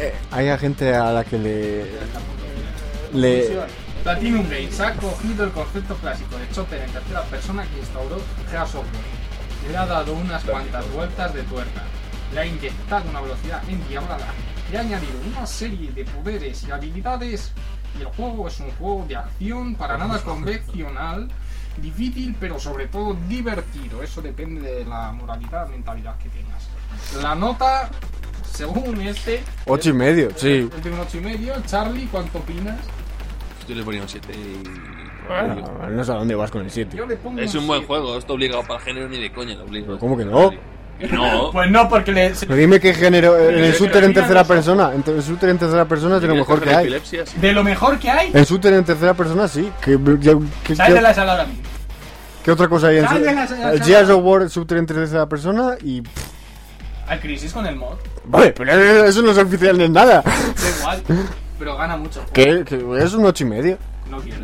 [0.00, 1.86] eh, hay gente a la que le.
[3.12, 3.62] le
[4.02, 8.16] Platinum Games ha cogido el concepto clásico de shooter en tercera persona que instauró
[8.50, 9.70] Gears Software.
[9.70, 11.82] Le ha dado unas cuantas vueltas de tuerca.
[12.34, 14.26] Le ha inyectado una velocidad endiablada.
[14.72, 17.52] Le ha añadido una serie de poderes y habilidades.
[17.98, 21.28] Y el juego es un juego de acción para nada convencional.
[21.76, 24.02] Difícil, pero sobre todo divertido.
[24.02, 26.68] Eso depende de la moralidad, mentalidad que tengas.
[27.22, 27.90] La nota,
[28.50, 30.70] según este, ocho y medio, sí.
[30.74, 31.54] es de un 8 y medio.
[31.66, 32.78] Charlie, ¿cuánto opinas?
[33.68, 34.62] Yo le ponía un 7 y...
[35.30, 36.96] Ah, No sé a dónde vas con el 7.
[36.96, 37.86] Yo le pongo Es un buen siete.
[37.86, 39.98] juego, esto obligado para el género ni de coña lo obligo.
[39.98, 40.50] ¿Cómo que no?
[41.10, 41.50] No.
[41.52, 42.30] Pues no, porque le.
[42.38, 43.36] Pero dime qué género.
[43.48, 44.92] En el shooter en tercera persona.
[44.94, 47.00] En el shooter en tercera persona es de lo ¿Quieres mejor que hay.
[47.40, 48.30] De lo mejor que hay.
[48.32, 49.70] En shooter en tercera persona sí.
[49.80, 51.62] ¿Qué, qué- qué- Sale de qué- la sala ahora mismo.
[52.44, 53.72] qué otra cosa hay en Sal su- de la sala.
[53.72, 56.02] El Gears of War shooter en tercera persona y.
[57.08, 57.96] Al Crisis con el mod.
[58.24, 58.72] Vale, pero
[59.04, 60.22] eso no es oficial ni nada.
[60.22, 60.32] Da
[60.78, 61.02] igual.
[61.58, 62.24] Pero gana mucho.
[62.32, 62.64] Que
[63.00, 63.78] es un ocho y medio.
[64.10, 64.38] No quiero.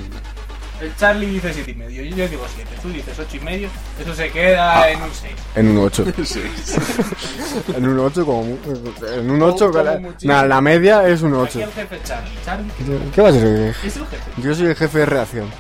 [0.81, 2.03] El Charlie dice 7 y medio.
[2.05, 2.70] Yo yo digo 7.
[2.81, 3.68] Tú dices 8 y medio.
[4.01, 5.33] Eso se queda en un 6.
[5.57, 6.05] En un 8.
[7.76, 8.43] en un 8 como.
[9.12, 9.70] En un 8.
[9.72, 11.61] Como la, la media es un Aquí 8.
[11.61, 12.31] el jefe Charlie.
[12.45, 12.70] Charlie.
[13.14, 13.45] ¿Qué va a ser?
[13.85, 14.31] Es el jefe.
[14.43, 15.51] Yo soy el jefe de reacción.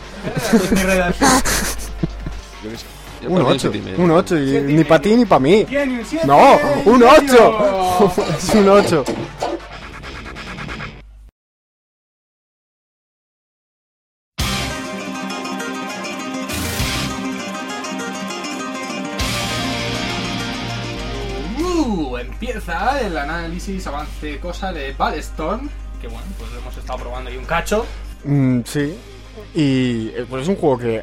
[0.70, 1.30] Y redacción.
[3.20, 3.58] Un ponía 8.
[3.58, 3.98] siete y medio.
[4.04, 4.38] Un 8.
[4.38, 5.64] Y Siete y ni para ti ni para mí.
[5.64, 6.26] Tiene un 7.
[6.26, 8.14] No, un 8.
[8.38, 9.04] es un 8.
[22.52, 25.68] Empieza el análisis, avance, cosa de Ballestorm.
[26.00, 27.84] Que bueno, pues lo hemos estado probando ahí un cacho.
[28.24, 28.96] Mm, sí.
[29.54, 31.02] Y eh, pues es un juego que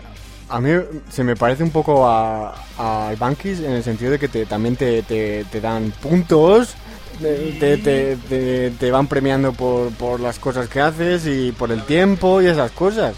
[0.50, 0.72] a mí
[1.10, 4.76] se me parece un poco a, al Bankis en el sentido de que te, también
[4.76, 6.76] te, te- te dan puntos,
[7.20, 11.72] te, te- te- te- te van premiando por, por las cosas que haces y por
[11.72, 13.16] el tiempo y esas cosas.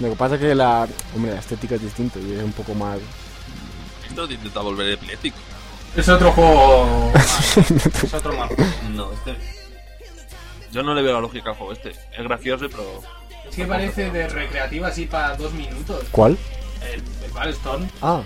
[0.00, 2.74] Lo que pasa es que la, hombre, la estética es distinta y es un poco
[2.74, 2.98] más...
[4.08, 5.36] Esto te intenta volver epiléptico.
[5.96, 7.10] Es otro juego.
[7.14, 7.56] más.
[8.04, 8.50] es otro más.
[8.90, 9.36] No, este.
[10.72, 11.90] Yo no le veo la lógica al juego este.
[11.90, 13.02] Es gracioso, pero.
[13.48, 16.04] Es que parece de recreativa así para dos minutos.
[16.12, 16.38] ¿Cuál?
[16.92, 17.56] El, el.
[18.02, 18.22] Ah.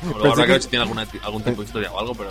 [0.00, 2.30] Pensé habrá que que- ver si tiene alguna, algún tipo de historia o algo, pero.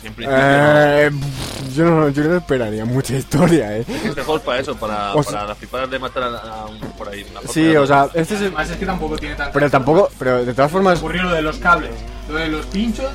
[0.00, 0.26] Siempre.
[0.28, 3.84] Eh, pff, yo, no, yo no esperaría mucha historia, eh.
[3.88, 6.66] Este juego es para eso, para, O sea- para las flipadas de matar a, a
[6.66, 7.24] un por ahí.
[7.30, 8.46] una Sí, o sea, este es el...
[8.48, 9.52] Además es que tampoco tiene tanta.
[9.52, 10.10] Pero tampoco...
[10.18, 10.98] Pero de todas formas...
[10.98, 11.92] Ocurrió lo de los cables,
[12.28, 13.10] lo de los pinchos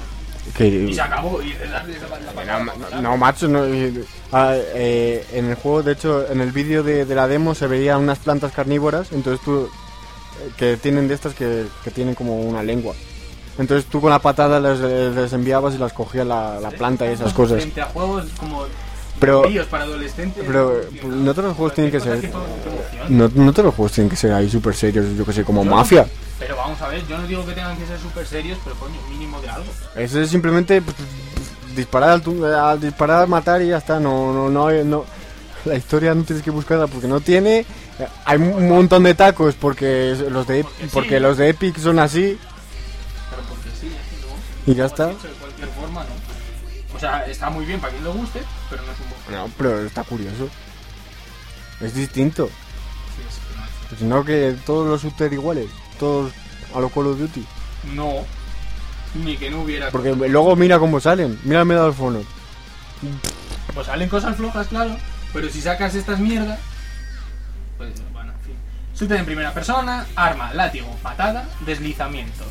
[0.58, 1.42] Que, y se acabó.
[1.42, 5.84] Y la- la- la- la- No, no, macho, no, eh, ah, eh, en el juego,
[5.84, 9.44] de hecho, en el vídeo de, de la demo se veían unas plantas carnívoras, entonces
[9.46, 9.66] tú,
[10.42, 12.94] eh, que tienen de estas que, que tienen como una lengua.
[13.60, 17.10] Entonces tú con la patada les, les enviabas y las cogías la, la planta y
[17.14, 17.60] esas cosas.
[17.60, 18.66] Frente a juegos como.
[19.22, 20.44] Pero- para adolescentes.
[20.46, 21.16] pero, funciona.
[21.16, 22.32] no todos los juegos tienen que ser-.
[23.10, 25.64] No, no todos los juegos tienen que ser ahí súper serios, yo que sé, como
[25.64, 26.06] Yo no- Mafia.
[26.40, 29.00] Pero vamos a ver, yo no digo que tengan que ser súper serios, pero coño,
[29.12, 29.72] mínimo de algo.
[29.96, 30.98] Eso es simplemente pues,
[31.76, 34.00] disparar al, disparar, matar y ya está.
[34.00, 35.06] No, no, no, no.
[35.66, 37.66] La historia no tienes que buscarla porque no tiene.
[38.26, 40.90] Hay un montón de tacos porque los de Porque sí.
[40.92, 42.40] porque los de Epic son así
[43.30, 44.74] Pero porque sí, que no.
[44.74, 45.08] y ya está.
[45.10, 46.10] De cualquier forma, no.
[47.02, 49.48] O sea, está muy bien para quien le guste, pero no es un buen juego.
[49.48, 50.48] No, pero está curioso.
[51.80, 52.46] Es distinto.
[53.16, 55.66] Sí, es que no es- Si no que todos los shooters iguales.
[56.00, 56.32] todos
[56.76, 57.44] a lo Call of Duty.
[57.96, 58.24] No.
[59.16, 59.90] Ni que no hubiera.
[59.90, 61.40] Porque luego mira cómo salen.
[61.44, 62.24] Mira el Medal of Honor.
[63.74, 64.96] Pues salen cosas flojas, claro.
[65.34, 66.60] Pero si sacas estas mierdas.
[67.80, 68.56] Pues bueno, en fin.
[68.96, 72.44] Shooter en primera persona, arma, látigo, patada, deslizamiento.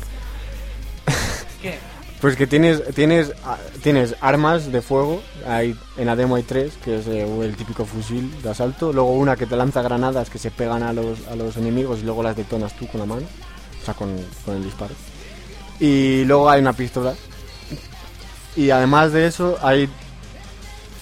[1.61, 1.79] ¿Qué?
[2.21, 5.21] Pues que tienes tienes ah, tienes armas de fuego.
[5.47, 8.93] Hay, en la demo hay tres, que es eh, el típico fusil de asalto.
[8.93, 12.03] Luego una que te lanza granadas que se pegan a los, a los enemigos y
[12.03, 13.23] luego las detonas tú con la mano.
[13.81, 14.15] O sea, con,
[14.45, 14.93] con el disparo.
[15.79, 17.15] Y luego hay una pistola.
[18.55, 19.89] Y además de eso hay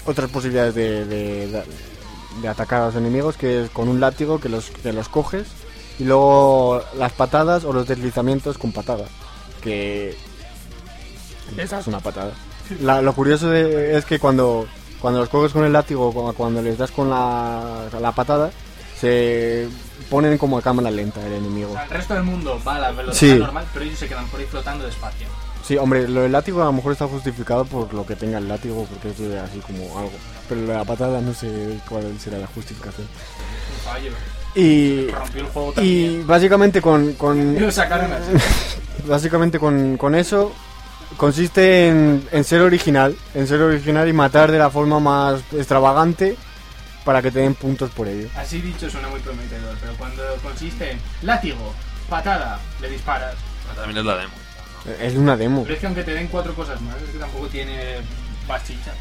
[0.06, 1.62] otras posibilidades de, de-
[2.40, 5.48] de- atacar a los enemigos, que es con un látigo que los, que los coges.
[5.98, 9.10] Y luego las patadas o los deslizamientos con patadas.
[9.60, 10.16] Que
[11.56, 12.32] esa es una patada.
[12.82, 14.66] La- lo curioso de- es que cuando,
[15.00, 18.50] cuando los coges con el látigo, cu- cuando les das con la, la patada,
[18.98, 19.66] se
[20.10, 21.72] ponen como a cámara lenta el O enemigo.
[21.72, 23.38] sea, el resto del mundo va a la velocidad Sí.
[23.40, 25.26] normal, pero ellos se quedan por ahí flotando despacio.
[25.66, 28.48] Sí, hombre, lo del látigo a lo mejor está justificado por lo que tenga el
[28.48, 30.12] látigo, porque es de así como algo.
[30.48, 33.06] Pero lo de la patada no sé cuál será la justificación.
[33.06, 34.10] Un fallo.
[34.54, 38.32] Y, el juego y básicamente con, con, Y lo sacaron así.
[39.06, 40.52] básicamente con, con eso
[41.16, 46.36] consiste en, en ser original, en ser original y matar de la forma más extravagante
[47.04, 48.28] para que te den puntos por ello.
[48.36, 51.72] Así dicho suena muy prometedor, pero cuando consiste en látigo,
[52.08, 53.34] patada, le disparas.
[53.74, 54.32] También es la demo.
[55.00, 55.62] Es una demo.
[55.62, 57.96] Pero es que aunque te den cuatro cosas más, es que tampoco tiene
[58.48, 58.92] más chicha.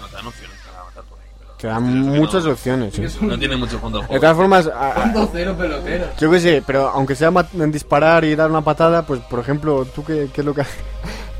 [0.00, 1.24] No te dan opciones para matar por ahí.
[1.38, 2.94] Pero Te dan muchas no- opciones.
[2.94, 3.02] sí.
[3.20, 4.20] No tiene mucho fondo De juego.
[4.20, 6.08] todas formas, Cuando cero peloteros.
[6.18, 9.84] yo qué sé, pero aunque sea mat- disparar y dar una patada, pues por ejemplo,
[9.86, 10.62] ¿tú qué, qué es lo que,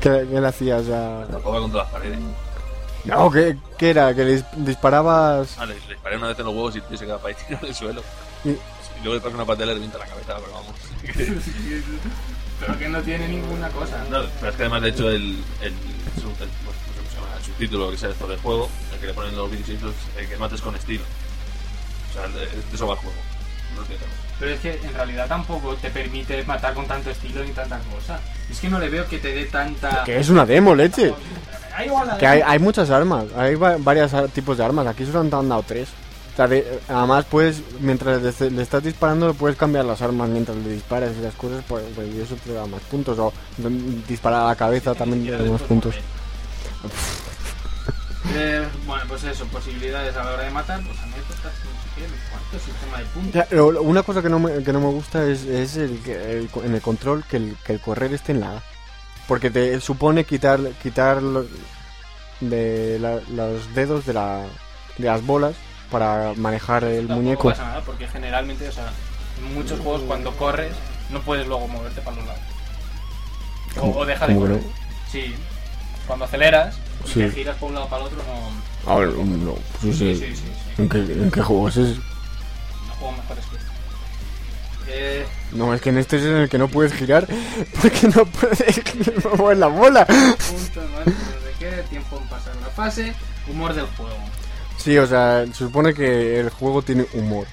[0.09, 1.25] qué- qué le hacías a...?
[1.31, 2.19] Tampoco contra las paredes.
[3.05, 4.13] No, ¿qué, qué era?
[4.15, 5.55] ¿Que le dis- disparabas...?
[5.57, 7.35] Ah, le, le disparé una vez en los huevos y el tío se queda para
[7.35, 8.01] ahí tirado en el suelo.
[8.43, 10.75] Y- Y luego le pasa una patada y le revienta la cabeza, pero vamos.
[12.59, 14.03] Pero que no tiene ninguna cosa.
[14.09, 15.73] No, pero es que además, de hecho, el, el,
[16.19, 16.75] sub- el, pues,
[17.11, 19.69] se llama, el subtítulo que sea esto del juego, el que le ponen los vídeos
[19.69, 21.03] es el que mates con estilo.
[22.09, 23.15] O sea, de, de eso va el juego.
[23.75, 24.26] No tiene otra cosa.
[24.39, 28.19] Pero es que en realidad tampoco te permite matar con tanto estilo ni tanta cosa.
[28.51, 30.03] Es que no le veo que te dé tanta.
[30.03, 31.13] Que es una demo, leche.
[32.19, 34.85] Que hay, hay muchas armas, hay va- varios tipos de armas.
[34.87, 35.89] Aquí solo han dado tres.
[36.33, 40.55] O sea, de- además puedes, mientras le, le estás disparando, puedes cambiar las armas mientras
[40.57, 43.17] le disparas y las cosas, pues, pues, y eso te da más puntos.
[43.17, 43.33] O
[44.07, 45.95] disparar a la cabeza también te da más puntos.
[48.35, 51.86] Eh, bueno, pues eso, posibilidades a la hora de matar, pues anécdotas, no
[52.51, 55.99] no sistema de una cosa que no me, que no me gusta es, es el,
[56.63, 58.63] en el control que el, que el correr esté en la A.
[59.27, 61.45] Porque te supone quitar, quitar lo-
[62.39, 64.45] de la- los dedos de, la,
[64.97, 65.55] de las bolas
[65.91, 67.49] para manejar el Tampoco muñeco.
[67.49, 68.91] pasa nada, porque generalmente, o sea,
[69.39, 70.73] en muchos juegos cuando corres
[71.09, 72.41] no puedes luego moverte para los lados.
[73.75, 74.61] O, ¿Cómo- o deja de correr.
[75.11, 75.35] Sí.
[76.07, 77.19] Cuando aceleras y Sí.
[77.19, 78.19] te giras por un lado para el otro,
[78.85, 78.91] no.
[78.91, 80.15] A ver, no, pues Sí, sí.
[80.15, 80.41] sí, sí.
[80.75, 80.81] sí.
[80.81, 81.97] ¿En, qué, en qué juegos es?
[81.97, 83.67] No juego mejores que este.
[84.89, 87.27] Eh, No, es que en este es en el que no puedes girar
[87.81, 88.81] porque no puedes
[89.37, 90.05] mover la bola.
[90.05, 91.11] punto, no
[91.59, 93.13] qué, tiempo en pasar la fase,
[93.47, 94.15] humor del juego.
[94.77, 97.47] Sí, o sea, se supone que el juego tiene humor.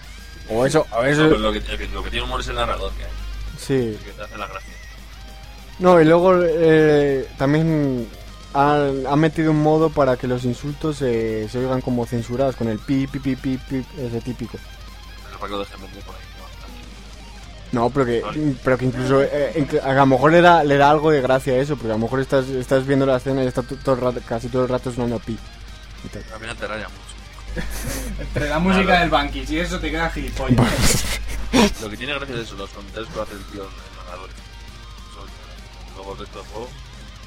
[0.51, 2.49] O eso, a No, eso, pero lo, que, el que- lo que tiene humor es
[2.49, 3.11] el narrador que hay,
[3.59, 3.73] sí.
[3.75, 4.71] el que te hace la gracia.
[5.79, 8.07] No, y luego eh, también
[8.55, 12.69] han, han metido un modo para que los insultos se, se oigan como censurados con
[12.69, 14.57] el pi, pi, pi, pi, pi, ese típico.
[15.27, 16.21] Pero para que lo dejen vender por ahí.
[17.73, 17.81] ¿no?
[17.83, 20.91] No, pero que, pero que incluso eh, inclu- a lo mejor le da, le da
[20.91, 23.47] algo de gracia a eso, porque a lo mejor estás, estás viendo la escena y
[23.49, 25.37] está to- todo el rato- casi todo el rato sonando pi.
[26.05, 26.23] y tal.
[26.23, 27.65] Mucho.
[28.21, 29.01] Entre la música Claro.
[29.01, 30.59] del Banquis y eso te queda gilipollas.
[31.83, 34.35] Lo que tiene gracia es eso, los comentarios que hace el tío en el gracia.
[35.97, 36.69] Luego el resto del juego,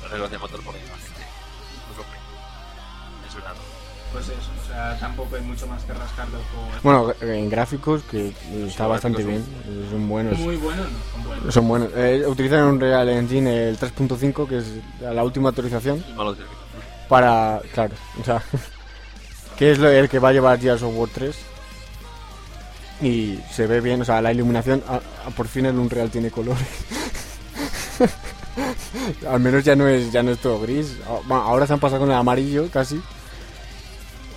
[0.02, 1.17] me hace gracia matar por ahí más
[4.14, 6.70] Pues eso, o sea, tampoco hay mucho más que rascar del juego.
[6.82, 8.34] Bueno, en gráficos que
[8.66, 10.40] está bastante bien, gráficos eh, son buenos.
[10.40, 11.54] Muy buenos, no, son buenos.
[11.54, 11.90] Son buenos.
[11.96, 14.66] Eh, utilizan un Real Engine el 3.5, que es
[15.02, 16.36] la última actualización, malo
[17.10, 18.42] para, claro, o sea,
[19.58, 21.36] que es lo, el que va a llevar Gears of War 3.
[23.02, 24.96] Y se ve bien, o sea, la iluminación, a-
[25.28, 26.66] a- por fin el Unreal tiene colores.
[29.30, 30.98] Al menos ya no es ya no es todo gris.
[31.08, 33.00] Ah, ahora se han pasado con el amarillo casi.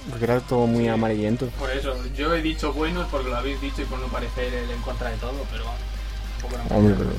[0.08, 1.46] Porque era todo muy amarillento.
[1.58, 4.70] Por eso, yo he dicho buenos porque lo habéis dicho y por no parecer el
[4.70, 5.64] en contra de todo, pero
[6.48, 7.10] bueno, Hombre, pero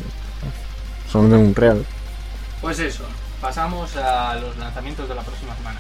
[1.11, 1.85] son de Unreal.
[2.59, 3.03] Pues eso,
[3.39, 5.79] pasamos a los lanzamientos de la próxima semana.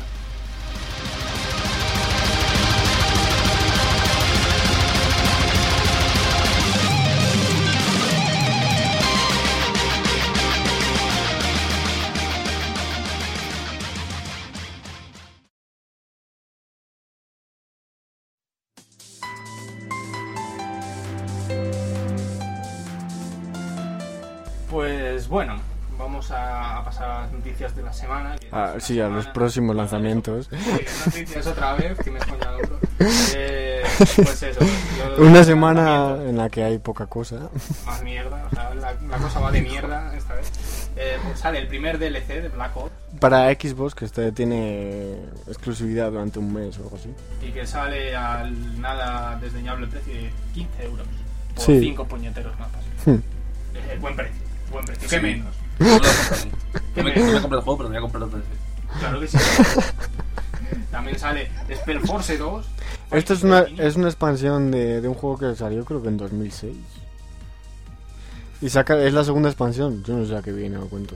[25.31, 25.55] Bueno,
[25.97, 28.35] vamos a, pasar a las noticias de la semana.
[28.37, 30.49] que Ah, sí, a los semana- próximos lanzamientos.
[30.51, 30.55] Sí,
[31.05, 32.19] noticias otra vez, que me.
[33.35, 33.81] Eh,
[34.15, 34.59] pues eso.
[34.59, 37.49] yo- Una semana en la que hay poca cosa.
[37.85, 40.51] Más mierda, o sea, la, la cosa va de mierda esta vez.
[40.97, 45.13] Eh, pues sale el primer DLC de Black Ops Para Xbox, que este tiene
[45.47, 47.09] exclusividad durante un mes o algo así.
[47.41, 51.07] y que sale al nada desdeñable precio de 15 euros.
[51.55, 51.79] Por Sí.
[51.79, 52.83] 5 puñeteros mapas.
[53.05, 53.15] Hmm.
[53.73, 54.35] Eh, buen precio,
[54.71, 55.07] buen precio.
[55.09, 55.21] ¿Qué Sí.
[55.21, 55.53] menos?
[55.79, 56.51] No me lo compraré.
[56.93, 58.99] ¿Qué No me, no me compré el juego, pero me voy a comprar el DLC.
[58.99, 59.37] Claro que sí.
[60.91, 62.65] También sale Spellforce 2.
[63.11, 66.17] Esto es una, es una expansión de, de un juego que salió creo que en
[66.17, 66.75] 2006.
[68.61, 70.03] Y saca, es la segunda expansión.
[70.03, 71.15] Yo no sé a qué viene, a cuento.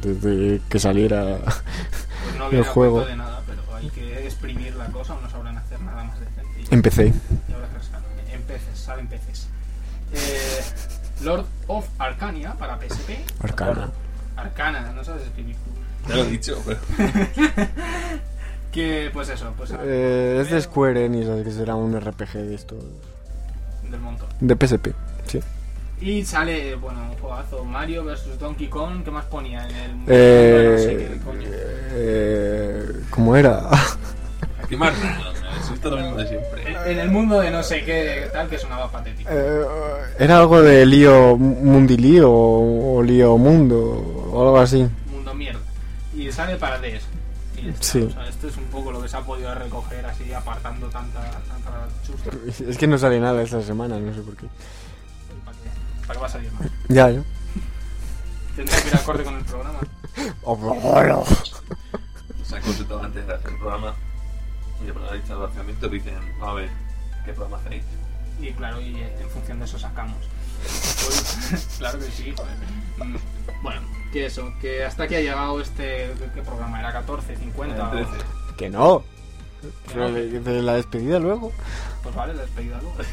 [0.00, 1.38] Desde que saliera.
[1.44, 2.94] Pues no el juego.
[3.02, 6.42] cuento de nada, pero hay que exprimir la cosa, no sabrán hacer nada más decente.
[6.70, 7.06] Y- Empecé.
[7.48, 9.46] y ahora que sale, en peces, salen peces.
[10.14, 10.60] Eh,
[11.26, 13.10] Lord of Arcania para PSP.
[13.42, 13.90] Arcana.
[14.36, 16.08] Arcana, no sabes escribir tú.
[16.08, 16.78] Ya lo he dicho, pero.
[18.72, 22.54] Que, pues eso, pues Eh, es de Square Enix, así que será un RPG de
[22.54, 22.84] estos.
[23.90, 24.28] del montón.
[24.40, 24.88] De PSP,
[25.26, 25.40] sí.
[25.98, 30.12] Y sale, bueno, un juegazo Mario vs Donkey Kong, ¿qué más ponía en el mundo
[30.14, 31.48] Eh, no sé qué coño?
[31.50, 33.62] eh, ¿Cómo era?
[34.70, 36.92] Es esto lo mismo de siempre.
[36.92, 39.30] En el mundo de no sé qué tal que sonaba patético.
[39.32, 39.62] Eh,
[40.18, 43.78] era algo de lío mundilío o, o lío mundo
[44.32, 44.86] o algo así.
[45.10, 45.60] Mundo mierda.
[46.14, 47.04] Y sale para DS.
[47.80, 48.02] Sí.
[48.02, 51.20] O sea, esto es un poco lo que se ha podido recoger así apartando tanta,
[51.20, 52.30] tanta chusta.
[52.68, 54.46] Es que no sale nada esta semana, no sé por qué.
[55.44, 55.68] ¿Para qué,
[56.06, 56.68] para qué va a salir más?
[56.88, 57.22] Ya, yo.
[58.54, 59.80] Tendría que ir acorde con el programa.
[62.44, 63.94] Se han consultado antes de hacer el programa.
[64.84, 66.68] Y para de lanzamientos dicen, a ver,
[67.24, 67.84] ¿qué programa hacéis?
[68.40, 70.18] Y claro, y en función de eso sacamos.
[70.62, 72.56] Pues, claro que sí, joder.
[73.08, 73.16] Mm,
[73.62, 73.80] Bueno,
[74.12, 76.12] que eso, que hasta aquí ha llegado este.
[76.34, 77.06] ¿Qué programa era?
[77.06, 77.82] ¿14, 50?
[77.98, 78.24] El 13.
[78.58, 79.02] Que no.
[79.88, 81.52] Pero de, de la despedida luego.
[82.02, 82.96] Pues vale, la despedida luego.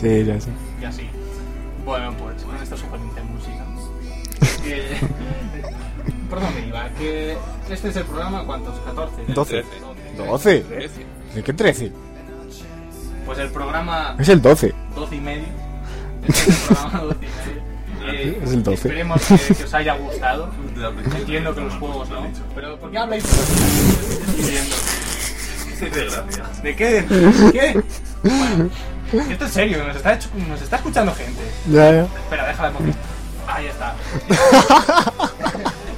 [0.00, 0.50] Sí, ya sé.
[0.80, 1.08] Y así.
[1.84, 3.66] Bueno, pues con esta sugerente música.
[4.64, 4.96] Que,
[6.28, 6.88] ¿Por dónde iba?
[6.98, 7.36] Que
[7.70, 8.74] este es el programa, ¿cuántos?
[8.84, 9.34] ¿14?
[9.34, 9.62] Doce.
[10.16, 10.26] 13.
[10.26, 10.60] 12.
[10.60, 11.06] 13.
[11.34, 11.92] ¿De qué 13?
[13.26, 14.74] Pues el programa Es el 12.
[14.94, 15.44] 12 y medio.
[16.26, 17.70] Este es el programa 12 y medio.
[18.12, 18.74] Eh, Es el 12.
[18.74, 20.50] Esperemos que, que os haya gustado.
[21.16, 22.26] Entiendo que los juegos no.
[22.54, 23.24] Pero ¿por qué habláis
[25.80, 26.08] Estoy.
[26.62, 27.02] ¿De qué?
[27.02, 27.82] ¿De qué?
[28.22, 28.70] Bueno,
[29.30, 31.40] esto es serio, nos está, nos está escuchando gente.
[31.68, 32.02] Ya, ya.
[32.02, 32.94] Espera, déjala de mover.
[33.46, 33.94] Ahí está.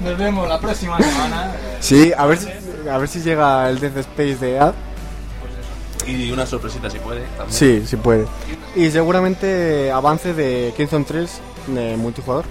[0.02, 1.52] Nos vemos la próxima semana.
[1.80, 2.48] Sí, a ver, si,
[2.88, 4.72] a ver si llega el Death Space de A.
[4.72, 6.10] Pues eso.
[6.10, 7.20] Y una sorpresita si puede.
[7.36, 7.52] También.
[7.52, 8.26] Sí, sí puede.
[8.74, 12.46] Y seguramente avance de Kingdom 3 de multijugador.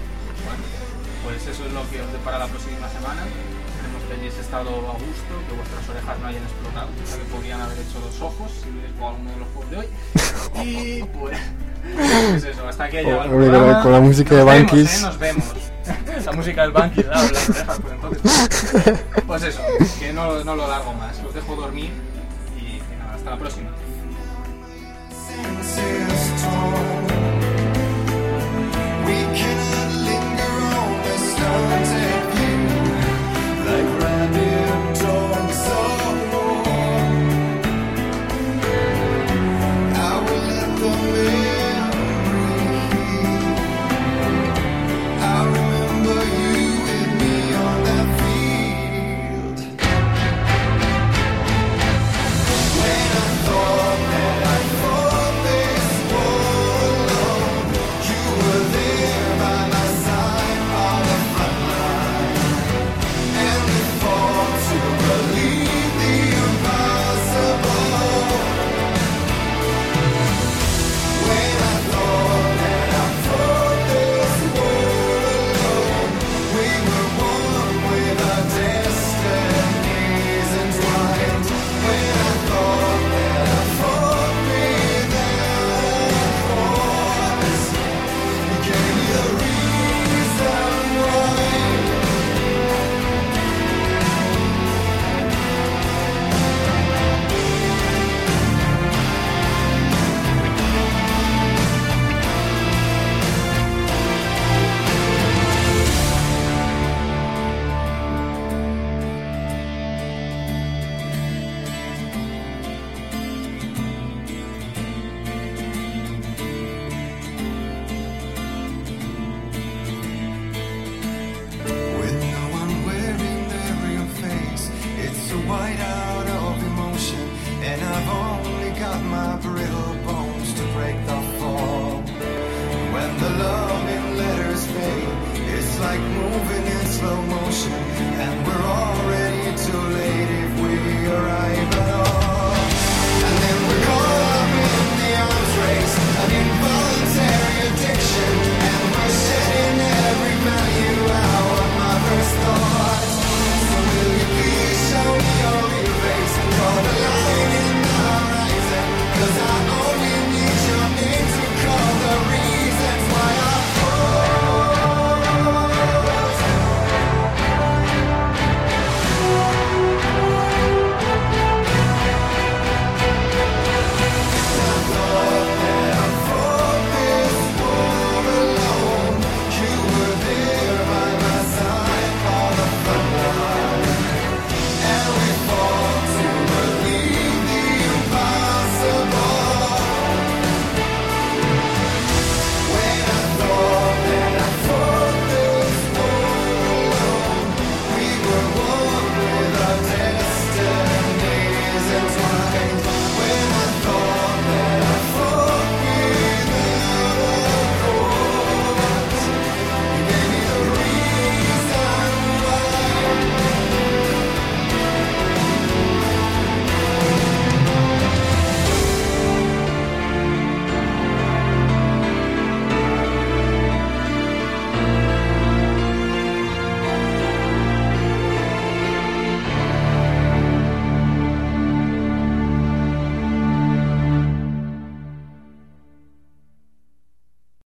[0.46, 0.62] Bueno,
[1.24, 3.22] pues eso es lo que os depara la próxima semana
[4.06, 7.78] que hayáis estado a gusto, que vuestras orejas no hayan explotado, quizá que podrían haber
[7.78, 9.88] hecho los ojos si hubierais jugado alguno de los juegos de hoy.
[10.64, 11.38] Y pues,
[12.30, 13.82] pues eso, hasta aquí ha llegado.
[13.82, 14.98] Con la música de Bankis.
[14.98, 15.02] ¿eh?
[15.02, 15.44] Nos vemos.
[16.24, 19.04] La música del Bankis, la las orejas, pues entonces.
[19.26, 19.62] Pues eso,
[19.98, 21.20] que no, no lo largo más.
[21.22, 21.90] Los dejo dormir
[22.56, 23.70] y, y nada, hasta la próxima.
[29.04, 32.01] We cannot linger on this